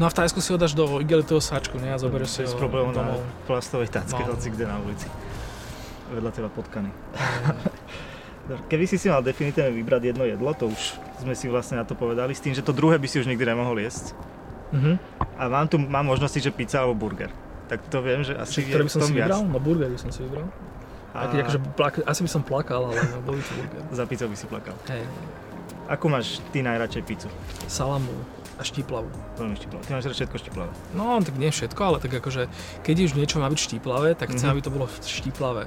No 0.00 0.06
a 0.06 0.10
v 0.10 0.16
Tajsku 0.16 0.40
si 0.40 0.50
ho 0.50 0.58
dáš 0.58 0.72
do 0.72 0.98
igelitého 1.04 1.38
sáčku, 1.38 1.76
ne? 1.78 1.92
A 1.92 1.98
zoberieš 2.00 2.30
si 2.32 2.40
ho 2.42 2.54
problémom 2.56 2.96
na 2.96 3.18
plastovej 3.44 3.92
tacke, 3.92 4.18
no. 4.24 4.34
hoci 4.34 4.48
kde 4.50 4.64
na 4.66 4.80
ulici. 4.80 5.06
Vedľa 6.10 6.30
teba 6.32 6.48
potkany. 6.48 6.88
Keby 8.72 8.84
si 8.88 8.96
si 8.96 9.12
mal 9.12 9.20
definitívne 9.20 9.68
vybrať 9.76 10.02
jedno 10.14 10.24
jedlo, 10.24 10.56
to 10.56 10.72
už 10.72 10.96
sme 11.20 11.36
si 11.36 11.52
vlastne 11.52 11.76
na 11.76 11.84
to 11.84 11.92
povedali, 11.92 12.32
s 12.32 12.40
tým, 12.40 12.56
že 12.56 12.64
to 12.64 12.72
druhé 12.72 12.96
by 12.96 13.04
si 13.04 13.20
už 13.20 13.28
nikdy 13.28 13.44
nemohol 13.44 13.76
jesť. 13.76 14.16
Uh-huh. 14.72 14.96
A 15.36 15.42
mám 15.52 15.68
tu 15.68 15.76
mám 15.76 16.08
možnosti, 16.08 16.40
že 16.40 16.48
pizza 16.48 16.80
alebo 16.80 16.96
burger. 16.96 17.28
Tak 17.68 17.78
to 17.92 18.00
viem, 18.00 18.24
že 18.24 18.32
asi 18.32 18.64
Čiže, 18.64 18.68
je 18.72 18.84
by 18.84 18.90
som 18.90 19.00
si 19.04 19.12
vybral? 19.12 19.40
No 19.44 19.60
burger 19.60 19.88
by 19.92 19.98
som 20.00 20.10
si 20.10 20.24
vybral. 20.24 20.48
A... 21.12 21.28
Keď 21.28 21.38
akože 21.44 21.58
plak, 21.76 21.94
asi 22.04 22.20
by 22.24 22.30
som 22.30 22.42
plakal, 22.44 22.88
ale 22.88 23.00
bol 23.24 23.36
by 23.36 23.42
to 23.44 23.52
burger. 23.56 23.80
Za 23.92 24.04
by 24.08 24.36
si 24.36 24.46
plakal. 24.48 24.76
Hej. 24.88 25.04
Ako 25.88 26.12
máš 26.12 26.44
ty 26.52 26.60
najradšej 26.60 27.02
pizzu? 27.08 27.28
Salamu 27.64 28.12
a 28.58 28.62
štiplavú. 28.66 29.08
Veľmi 29.38 29.56
štiplavú. 29.56 29.82
Ty 29.86 29.92
máš 29.96 30.04
všetko 30.12 30.36
štiplavé. 30.36 30.72
No, 30.92 31.22
tak 31.22 31.38
nie 31.38 31.48
všetko, 31.48 31.80
ale 31.80 31.96
tak 32.02 32.12
akože, 32.12 32.50
keď 32.82 32.96
už 33.08 33.12
niečo 33.14 33.38
má 33.38 33.46
byť 33.48 33.56
štiplavé, 33.56 34.18
tak 34.18 34.34
chcem, 34.34 34.50
mm-hmm. 34.50 34.52
aby 34.52 34.60
to 34.60 34.74
bolo 34.74 34.86
štiplavé. 35.00 35.64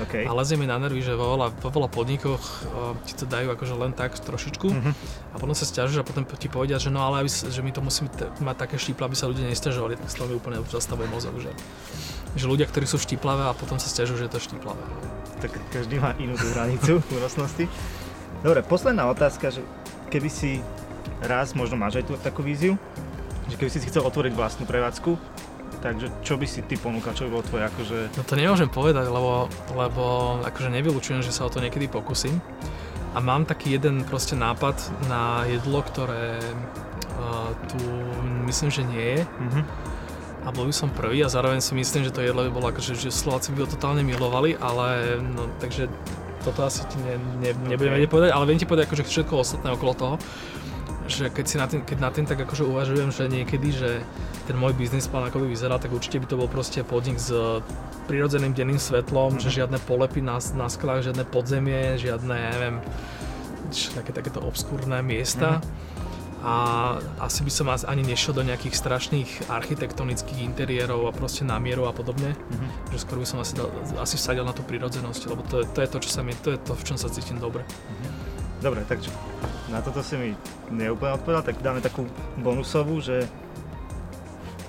Okay. 0.00 0.24
A 0.24 0.32
lezie 0.32 0.56
mi 0.56 0.64
na 0.64 0.80
nervy, 0.80 1.04
že 1.04 1.12
vo 1.12 1.36
veľa, 1.36 1.52
vo 1.60 1.68
veľa 1.68 1.88
podnikoch 1.92 2.40
uh, 2.40 2.96
ti 3.04 3.12
to 3.12 3.28
dajú 3.28 3.52
akože 3.52 3.74
len 3.76 3.92
tak 3.92 4.16
trošičku 4.16 4.72
mm-hmm. 4.72 4.94
a 5.32 5.36
potom 5.36 5.52
sa 5.52 5.68
stiažuješ 5.68 6.00
a 6.00 6.08
potom 6.08 6.24
ti 6.24 6.48
povedia, 6.48 6.80
že 6.80 6.88
no 6.88 7.04
ale 7.04 7.20
aby, 7.20 7.28
že 7.28 7.60
my 7.60 7.68
to 7.68 7.84
musíme 7.84 8.08
t- 8.08 8.24
mať 8.40 8.56
také 8.56 8.80
štiple, 8.80 9.04
aby 9.04 9.12
sa 9.12 9.28
ľudia 9.28 9.44
nestiažovali, 9.44 10.00
tak 10.00 10.08
z 10.08 10.16
toho 10.16 10.26
mi 10.32 10.40
úplne 10.40 10.64
zastavuje 10.64 11.04
mozog, 11.12 11.36
že, 11.36 11.52
že 12.32 12.48
ľudia, 12.48 12.64
ktorí 12.64 12.88
sú 12.88 12.96
štiplavé 12.96 13.44
a 13.44 13.52
potom 13.52 13.76
sa 13.76 13.92
stiažujú, 13.92 14.24
že 14.24 14.26
je 14.28 14.32
to 14.32 14.40
štiplavé. 14.40 14.80
Tak 15.44 15.52
každý 15.68 16.00
má 16.00 16.16
inú 16.16 16.32
tú 16.32 16.48
hranicu 16.48 17.04
únosnosti. 17.12 17.68
Dobre, 18.40 18.64
posledná 18.64 19.04
otázka, 19.12 19.52
že 19.52 19.60
keby 20.08 20.32
si 20.32 20.64
raz, 21.20 21.52
možno 21.52 21.76
máš 21.76 22.00
aj 22.00 22.04
tú 22.08 22.12
takú 22.16 22.40
víziu, 22.40 22.80
že 23.52 23.60
keby 23.60 23.68
si 23.68 23.84
si 23.84 23.88
chcel 23.92 24.00
otvoriť 24.00 24.32
vlastnú 24.32 24.64
prevádzku, 24.64 25.12
takže 25.84 26.08
čo 26.24 26.40
by 26.40 26.46
si 26.48 26.64
ty 26.64 26.80
ponúkal, 26.80 27.12
čo 27.12 27.28
by 27.28 27.30
bolo 27.36 27.44
tvoje 27.44 27.68
akože... 27.68 27.98
No 28.16 28.24
to 28.24 28.40
nemôžem 28.40 28.72
povedať, 28.72 29.12
lebo, 29.12 29.48
lebo 29.76 30.04
akože 30.44 30.72
nevylučujem, 30.72 31.20
že 31.20 31.36
sa 31.36 31.44
o 31.44 31.52
to 31.52 31.60
niekedy 31.60 31.84
pokúsim. 31.84 32.40
A 33.12 33.18
mám 33.18 33.44
taký 33.44 33.76
jeden 33.76 34.06
proste 34.08 34.38
nápad 34.38 34.78
na 35.10 35.44
jedlo, 35.44 35.82
ktoré 35.82 36.38
uh, 36.40 37.52
tu 37.68 37.80
myslím, 38.48 38.70
že 38.70 38.82
nie 38.86 39.06
je. 39.18 39.20
Mm-hmm. 39.26 39.64
A 40.40 40.48
bol 40.56 40.64
by 40.64 40.72
som 40.72 40.88
prvý 40.88 41.20
a 41.20 41.28
zároveň 41.28 41.60
si 41.60 41.76
myslím, 41.76 42.08
že 42.08 42.14
to 42.14 42.24
jedlo 42.24 42.48
by 42.48 42.50
bolo 42.54 42.66
akože, 42.72 42.96
že 42.96 43.12
Slováci 43.12 43.52
by 43.52 43.66
ho 43.66 43.68
totálne 43.68 44.00
milovali, 44.00 44.56
ale 44.56 45.20
no, 45.20 45.52
takže 45.60 45.92
toto 46.40 46.64
asi 46.64 46.84
ti 46.88 46.96
ne, 47.04 47.20
ne, 47.44 47.50
nebudem 47.68 47.96
okay. 48.00 48.08
povedať, 48.08 48.30
ale 48.32 48.44
viem 48.48 48.58
ti 48.58 48.66
povedať 48.68 48.88
akože 48.88 49.04
všetko 49.04 49.32
ostatné 49.40 49.68
okolo 49.76 49.92
toho 49.92 50.14
že 51.10 51.26
keď, 51.26 51.44
si 51.44 51.56
na 51.58 51.66
tým, 51.66 51.82
keď 51.82 51.98
na 51.98 52.10
tým 52.14 52.24
tak 52.24 52.38
akože 52.38 52.62
uvažujem, 52.62 53.10
že 53.10 53.26
niekedy, 53.26 53.74
že 53.74 53.90
ten 54.46 54.54
môj 54.54 54.78
biznis 54.78 55.10
plán 55.10 55.26
ako 55.26 55.42
by 55.42 55.46
vyzeral, 55.50 55.82
tak 55.82 55.90
určite 55.90 56.22
by 56.22 56.26
to 56.30 56.38
bol 56.38 56.46
proste 56.46 56.86
podnik 56.86 57.18
s 57.18 57.34
prirodzeným 58.06 58.54
denným 58.54 58.78
svetlom, 58.78 59.36
mm-hmm. 59.36 59.42
že 59.42 59.50
mhm. 59.50 59.56
žiadne 59.58 59.78
polepy 59.90 60.22
na, 60.22 60.38
na 60.54 60.70
sklách, 60.70 61.10
žiadne 61.10 61.26
podzemie, 61.26 61.98
žiadne, 61.98 62.38
neviem, 62.54 62.76
také, 63.98 64.14
takéto 64.14 64.38
obskúrne 64.40 65.02
miesta. 65.02 65.58
Mm-hmm. 65.58 66.09
A 66.40 66.54
asi 67.20 67.44
by 67.44 67.52
som 67.52 67.68
ani 67.68 68.00
nešiel 68.00 68.32
do 68.32 68.40
nejakých 68.40 68.72
strašných 68.72 69.52
architektonických 69.52 70.40
interiérov 70.40 71.08
a 71.08 71.12
proste 71.12 71.44
na 71.44 71.60
mieru 71.60 71.84
a 71.84 71.92
podobne. 71.92 72.32
Mm-hmm. 72.32 72.96
Že 72.96 72.98
skôr 73.04 73.18
by 73.20 73.26
som 73.28 73.38
asi, 73.44 73.52
dal, 73.52 73.68
asi 74.00 74.16
vsadil 74.16 74.48
na 74.48 74.56
tú 74.56 74.64
prírodzenosť, 74.64 75.22
lebo 75.28 75.44
to, 75.44 75.68
to 75.68 75.78
je 75.84 75.88
to, 75.92 75.98
čo 76.00 76.10
sa 76.10 76.24
mi, 76.24 76.32
to 76.40 76.56
je 76.56 76.58
to, 76.64 76.72
v 76.72 76.82
čom 76.86 76.96
sa 76.96 77.12
cítim 77.12 77.36
dobre. 77.36 77.60
Mm-hmm. 77.60 78.12
Dobre, 78.60 78.80
takže 78.88 79.08
na 79.72 79.80
toto 79.80 80.04
si 80.04 80.16
mi 80.16 80.30
neúplne 80.68 81.16
odpovedal, 81.16 81.44
tak 81.44 81.60
dáme 81.64 81.80
takú 81.80 82.04
bonusovú, 82.40 83.00
že 83.00 83.24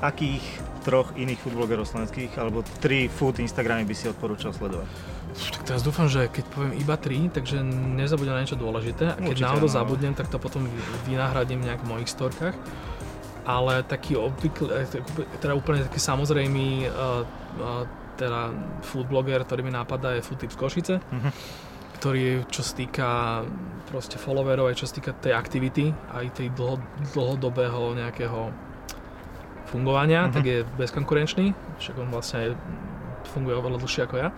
akých 0.01 0.43
troch 0.81 1.13
iných 1.13 1.37
foodblogerov 1.37 1.85
slovenských 1.85 2.33
alebo 2.41 2.65
tri 2.81 3.05
food 3.05 3.37
Instagramy 3.37 3.85
by 3.85 3.93
si 3.93 4.09
odporúčal 4.09 4.51
sledovať? 4.51 4.89
Tak 5.31 5.63
teraz 5.63 5.81
dúfam, 5.85 6.11
že 6.11 6.27
keď 6.27 6.45
poviem 6.51 6.73
iba 6.75 6.97
tri, 6.99 7.31
takže 7.31 7.63
nezabudnem 7.95 8.35
na 8.35 8.41
niečo 8.43 8.59
dôležité 8.59 9.15
a 9.15 9.15
keď 9.15 9.37
Určite, 9.37 9.47
náhodou 9.47 9.69
no. 9.69 9.77
zabudnem, 9.77 10.13
tak 10.17 10.27
to 10.27 10.41
potom 10.41 10.67
vynahradím 11.07 11.63
nejak 11.63 11.85
v 11.85 11.87
mojich 11.87 12.09
storkách. 12.11 12.57
Ale 13.41 13.81
taký 13.87 14.19
obvykle, 14.19 14.85
teda 15.41 15.53
úplne 15.57 15.81
taký 15.87 15.97
samozrejmý 15.97 16.91
uh, 16.91 17.25
uh, 17.57 17.89
teda 18.19 18.53
food 18.85 19.09
blogger, 19.09 19.41
ktorý 19.41 19.65
mi 19.65 19.73
napadá 19.73 20.13
je 20.13 20.21
Food 20.21 20.45
Tips 20.45 20.57
Košice. 20.57 20.99
Uh-huh 20.99 21.33
ktorý 22.01 22.49
čo 22.49 22.65
sa 22.65 22.73
týka 22.73 23.09
proste 23.85 24.17
followerov, 24.17 24.73
aj 24.73 24.81
čo 24.81 24.89
sa 24.89 24.97
týka 24.97 25.13
tej 25.13 25.37
aktivity, 25.37 25.93
aj 26.09 26.33
tej 26.33 26.49
dlho, 26.57 26.81
dlhodobého 27.13 27.93
nejakého 27.93 28.49
fungovania, 29.71 30.27
uh-huh. 30.27 30.35
tak 30.35 30.43
je 30.45 30.57
bezkonkurenčný, 30.77 31.55
však 31.79 31.95
on 31.97 32.11
vlastne 32.11 32.37
aj 32.37 32.49
funguje 33.31 33.55
oveľa 33.55 33.79
dlhšie 33.79 34.01
ako 34.05 34.15
ja. 34.19 34.29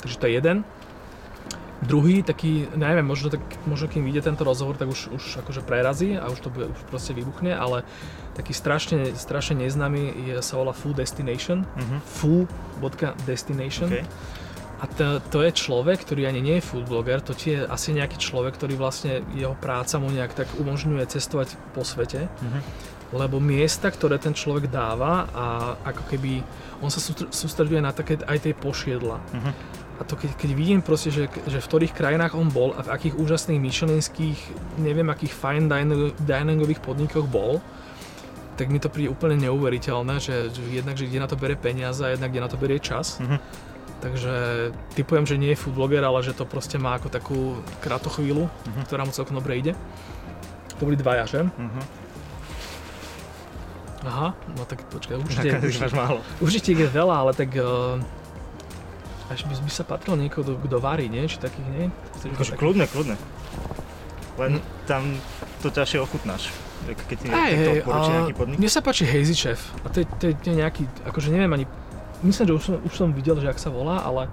Takže 0.00 0.16
to 0.18 0.26
je 0.26 0.32
jeden. 0.32 0.56
Druhý, 1.82 2.22
taký, 2.22 2.70
neviem, 2.78 3.02
možno, 3.02 3.26
tak, 3.26 3.42
možno 3.66 3.90
kým 3.90 4.06
vyjde 4.06 4.30
tento 4.30 4.46
rozhovor, 4.46 4.78
tak 4.78 4.86
už, 4.86 5.10
už 5.18 5.42
akože 5.42 5.66
prerazí 5.66 6.14
a 6.14 6.30
už 6.30 6.38
to 6.38 6.48
bude, 6.48 6.70
už 6.70 6.80
proste 6.86 7.10
vybuchne, 7.10 7.50
ale 7.58 7.82
taký 8.38 8.54
strašne, 8.54 9.18
strašne 9.18 9.58
neznámy 9.66 10.14
je, 10.30 10.34
sa 10.46 10.62
volá 10.62 10.70
Food 10.70 11.02
Destination. 11.02 11.66
Uh-huh. 11.66 11.98
Foo.destination. 12.06 13.90
Okay 13.90 14.06
a 14.82 14.84
to, 14.90 15.22
to 15.30 15.46
je 15.46 15.54
človek, 15.54 16.02
ktorý 16.02 16.26
ani 16.26 16.42
nie 16.42 16.58
je 16.58 16.66
food 16.66 16.90
blogger, 16.90 17.22
to 17.22 17.38
je 17.38 17.62
asi 17.70 17.94
nejaký 17.94 18.18
človek, 18.18 18.58
ktorý 18.58 18.74
vlastne, 18.74 19.22
jeho 19.30 19.54
práca 19.54 20.02
mu 20.02 20.10
nejak 20.10 20.34
tak 20.34 20.50
umožňuje 20.58 21.06
cestovať 21.06 21.54
po 21.70 21.86
svete. 21.86 22.26
Mm-hmm. 22.26 22.62
Lebo 23.14 23.38
miesta, 23.38 23.94
ktoré 23.94 24.18
ten 24.18 24.34
človek 24.34 24.66
dáva 24.66 25.30
a 25.30 25.44
ako 25.86 26.02
keby, 26.10 26.42
on 26.82 26.90
sa 26.90 26.98
sústreduje 27.30 27.78
na 27.78 27.94
také 27.94 28.18
aj 28.26 28.42
tej 28.42 28.58
pošiedla. 28.58 29.22
Mm-hmm. 29.22 29.54
A 29.96 30.02
to 30.02 30.18
keď, 30.18 30.34
keď 30.34 30.50
vidím 30.50 30.82
proste, 30.82 31.14
že, 31.14 31.30
že 31.46 31.62
v 31.62 31.68
ktorých 31.70 31.94
krajinách 31.94 32.34
on 32.34 32.50
bol 32.50 32.74
a 32.74 32.82
v 32.82 32.90
akých 32.90 33.14
úžasných 33.22 33.62
myšelinských, 33.62 34.38
neviem 34.82 35.06
akých 35.14 35.30
fine 35.30 35.70
diningových 36.26 36.82
podnikoch 36.82 37.30
bol, 37.30 37.62
tak 38.58 38.66
mi 38.66 38.82
to 38.82 38.90
príde 38.90 39.14
úplne 39.14 39.38
neuveriteľné, 39.46 40.18
že, 40.18 40.50
že 40.50 40.62
jednak, 40.74 40.98
že 40.98 41.06
kde 41.06 41.22
na 41.22 41.30
to 41.30 41.38
berie 41.38 41.54
peniaze 41.54 42.02
a 42.02 42.10
jednak 42.10 42.34
kde 42.34 42.42
na 42.42 42.50
to 42.50 42.58
berie 42.58 42.82
čas. 42.82 43.22
Mm-hmm 43.22 43.70
Takže 44.02 44.34
typujem, 44.98 45.22
že 45.22 45.38
nie 45.38 45.54
je 45.54 45.60
food 45.62 45.78
blogger, 45.78 46.02
ale 46.02 46.26
že 46.26 46.34
to 46.34 46.42
proste 46.42 46.74
má 46.74 46.98
ako 46.98 47.06
takú 47.06 47.38
krátochvíľu, 47.86 48.50
uh-huh. 48.50 48.82
ktorá 48.90 49.06
mu 49.06 49.14
celkom 49.14 49.38
dobre 49.38 49.62
ide. 49.62 49.78
To 50.82 50.90
boli 50.90 50.98
dvaja, 50.98 51.22
že? 51.30 51.40
Uh-huh. 51.46 51.84
Aha, 54.02 54.34
no 54.58 54.66
tak 54.66 54.82
počkaj, 54.90 55.14
určite, 55.14 55.54
určite, 55.62 55.94
málo. 55.94 56.18
určite 56.42 56.74
ich 56.74 56.82
je 56.82 56.90
veľa, 56.90 57.14
ale 57.22 57.32
tak 57.38 57.54
uh, 57.54 58.02
až 59.30 59.46
by, 59.46 59.54
by 59.62 59.70
sa 59.70 59.86
patril 59.86 60.18
niekoho, 60.18 60.58
kto 60.58 60.82
varí, 60.82 61.06
nie? 61.06 61.22
Či 61.30 61.38
takých, 61.38 61.68
nie? 61.70 61.86
Akože 62.34 62.58
kľudne, 62.58 62.90
kľudne. 62.90 63.14
Len 64.42 64.58
hm. 64.58 64.62
tam 64.90 65.14
to 65.62 65.70
ťažšie 65.70 66.02
ochutnáš. 66.02 66.50
Keď 66.82 67.16
ti 67.22 67.26
hey, 67.30 67.54
hey, 67.54 67.78
nejaký 67.86 68.34
podnik. 68.34 68.58
Mne 68.58 68.66
sa 68.66 68.82
páči 68.82 69.06
Hazy 69.06 69.38
Chef. 69.38 69.70
A 69.86 69.94
to 69.94 70.02
je, 70.02 70.06
to 70.18 70.34
je 70.34 70.54
nejaký, 70.58 70.90
akože 71.06 71.30
neviem 71.30 71.54
ani, 71.54 71.64
myslím, 72.22 72.44
že 72.48 72.54
už 72.54 72.62
som, 72.64 72.74
už 72.82 72.94
som 72.94 73.08
videl, 73.10 73.38
že 73.38 73.50
ak 73.50 73.58
sa 73.58 73.70
volá, 73.70 74.02
ale 74.02 74.30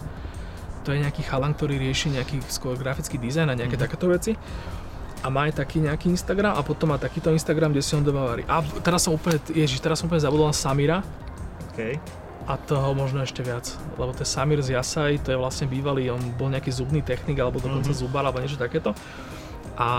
to 0.87 0.95
je 0.95 1.03
nejaký 1.03 1.21
chalan, 1.27 1.53
ktorý 1.53 1.77
rieši 1.77 2.15
nejaký 2.15 2.41
skôr 2.47 2.73
grafický 2.79 3.19
dizajn 3.19 3.51
a 3.51 3.55
nejaké 3.57 3.75
mm-hmm. 3.75 3.85
takéto 3.85 4.07
veci 4.07 4.33
a 5.19 5.27
má 5.27 5.51
aj 5.51 5.59
taký 5.59 5.83
nejaký 5.83 6.07
Instagram 6.15 6.55
a 6.55 6.61
potom 6.63 6.95
má 6.95 6.97
takýto 6.97 7.29
Instagram, 7.35 7.75
kde 7.75 7.83
si 7.83 7.91
on 7.95 8.03
doma 8.03 8.23
varí. 8.23 8.47
A 8.47 8.63
teraz 8.79 9.03
som 9.03 9.11
úplne, 9.11 9.35
ježiš, 9.51 9.83
teraz 9.83 9.99
som 9.99 10.07
úplne 10.07 10.23
zabudol 10.23 10.47
na 10.47 10.55
Samira. 10.55 11.03
Okay. 11.75 11.99
A 12.47 12.55
toho 12.55 12.95
možno 12.95 13.21
ešte 13.21 13.43
viac, 13.43 13.67
lebo 13.99 14.15
to 14.15 14.23
je 14.23 14.29
Samir 14.31 14.63
z 14.63 14.73
Jasaj, 14.79 15.21
to 15.27 15.35
je 15.35 15.37
vlastne 15.37 15.67
bývalý, 15.67 16.09
on 16.09 16.23
bol 16.39 16.49
nejaký 16.49 16.71
zubný 16.71 17.03
technik 17.03 17.37
alebo 17.37 17.59
dokonca 17.59 17.91
mm-hmm. 17.91 18.01
zubar 18.01 18.23
alebo 18.23 18.39
niečo 18.39 18.57
takéto. 18.57 18.95
A 19.79 19.89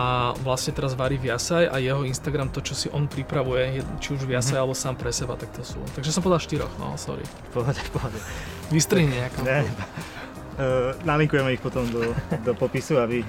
vlastne 0.44 0.76
teraz 0.76 0.92
varí 0.92 1.16
v 1.16 1.32
Jasaj 1.32 1.72
a 1.72 1.80
jeho 1.80 2.04
Instagram, 2.04 2.52
to 2.52 2.60
čo 2.60 2.76
si 2.76 2.86
on 2.92 3.08
pripravuje, 3.08 3.80
či 3.96 4.12
už 4.12 4.28
v 4.28 4.36
Jasaj 4.36 4.60
mm-hmm. 4.60 4.60
alebo 4.60 4.76
sám 4.76 4.94
pre 5.00 5.08
seba, 5.08 5.40
tak 5.40 5.56
to 5.56 5.64
sú. 5.64 5.80
Takže 5.96 6.12
som 6.12 6.20
povedal 6.20 6.44
štyroch, 6.44 6.72
no 6.76 7.00
sorry. 7.00 7.24
Pohode, 7.56 7.80
pohode. 7.88 8.20
Vystrihni 8.68 9.16
nejakom. 9.16 9.40
Ne, 9.48 9.64
uh, 9.64 10.92
nalinkujeme 11.08 11.56
ich 11.56 11.64
potom 11.64 11.88
do, 11.88 12.12
do 12.44 12.52
popisu, 12.52 13.00
aby 13.00 13.24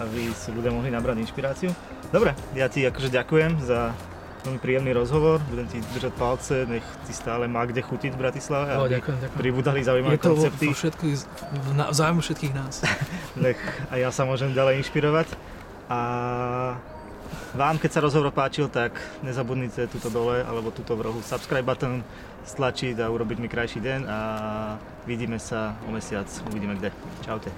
aby 0.00 0.28
si 0.36 0.52
ľudia 0.52 0.72
mohli 0.72 0.92
nabrať 0.92 1.24
inšpiráciu. 1.24 1.70
Dobre, 2.12 2.36
ja 2.52 2.68
ti 2.68 2.84
akože 2.84 3.08
ďakujem 3.08 3.64
za 3.64 3.96
veľmi 4.46 4.62
príjemný 4.62 4.94
rozhovor, 4.94 5.42
budem 5.50 5.66
ti 5.66 5.82
držať 5.90 6.12
palce, 6.14 6.54
nech 6.70 6.84
ti 7.02 7.10
stále 7.10 7.50
má 7.50 7.66
kde 7.66 7.82
chutiť 7.82 8.14
v 8.14 8.18
Bratislave, 8.20 8.78
aby 8.78 9.02
ďakujem, 9.02 9.18
ďakujem. 9.26 9.40
pribudali 9.42 9.80
zaujímavé 9.82 10.16
koncepty. 10.22 10.70
Je 10.70 10.70
to 10.70 10.70
vo 10.70 10.78
všetkých, 10.78 11.14
v 11.66 11.68
záujmu 11.90 12.20
všetkých 12.22 12.52
nás. 12.54 12.74
nech 13.44 13.58
aj 13.90 13.98
ja 13.98 14.10
sa 14.14 14.22
môžem 14.22 14.54
ďalej 14.54 14.86
inšpirovať. 14.86 15.26
A 15.86 16.00
vám, 17.54 17.78
keď 17.78 17.90
sa 17.90 18.04
rozhovor 18.04 18.30
páčil, 18.30 18.68
tak 18.70 18.98
nezabudnite 19.22 19.86
tuto 19.90 20.10
dole 20.10 20.42
alebo 20.42 20.70
tuto 20.70 20.94
v 20.98 21.10
rohu 21.10 21.20
subscribe 21.22 21.66
button 21.66 22.02
stlačiť 22.46 23.02
a 23.02 23.10
urobiť 23.10 23.38
mi 23.42 23.48
krajší 23.50 23.82
deň 23.82 24.00
a 24.06 24.18
vidíme 25.06 25.38
sa 25.42 25.74
o 25.86 25.90
mesiac, 25.90 26.26
uvidíme 26.46 26.78
kde. 26.78 26.94
Čaute. 27.26 27.50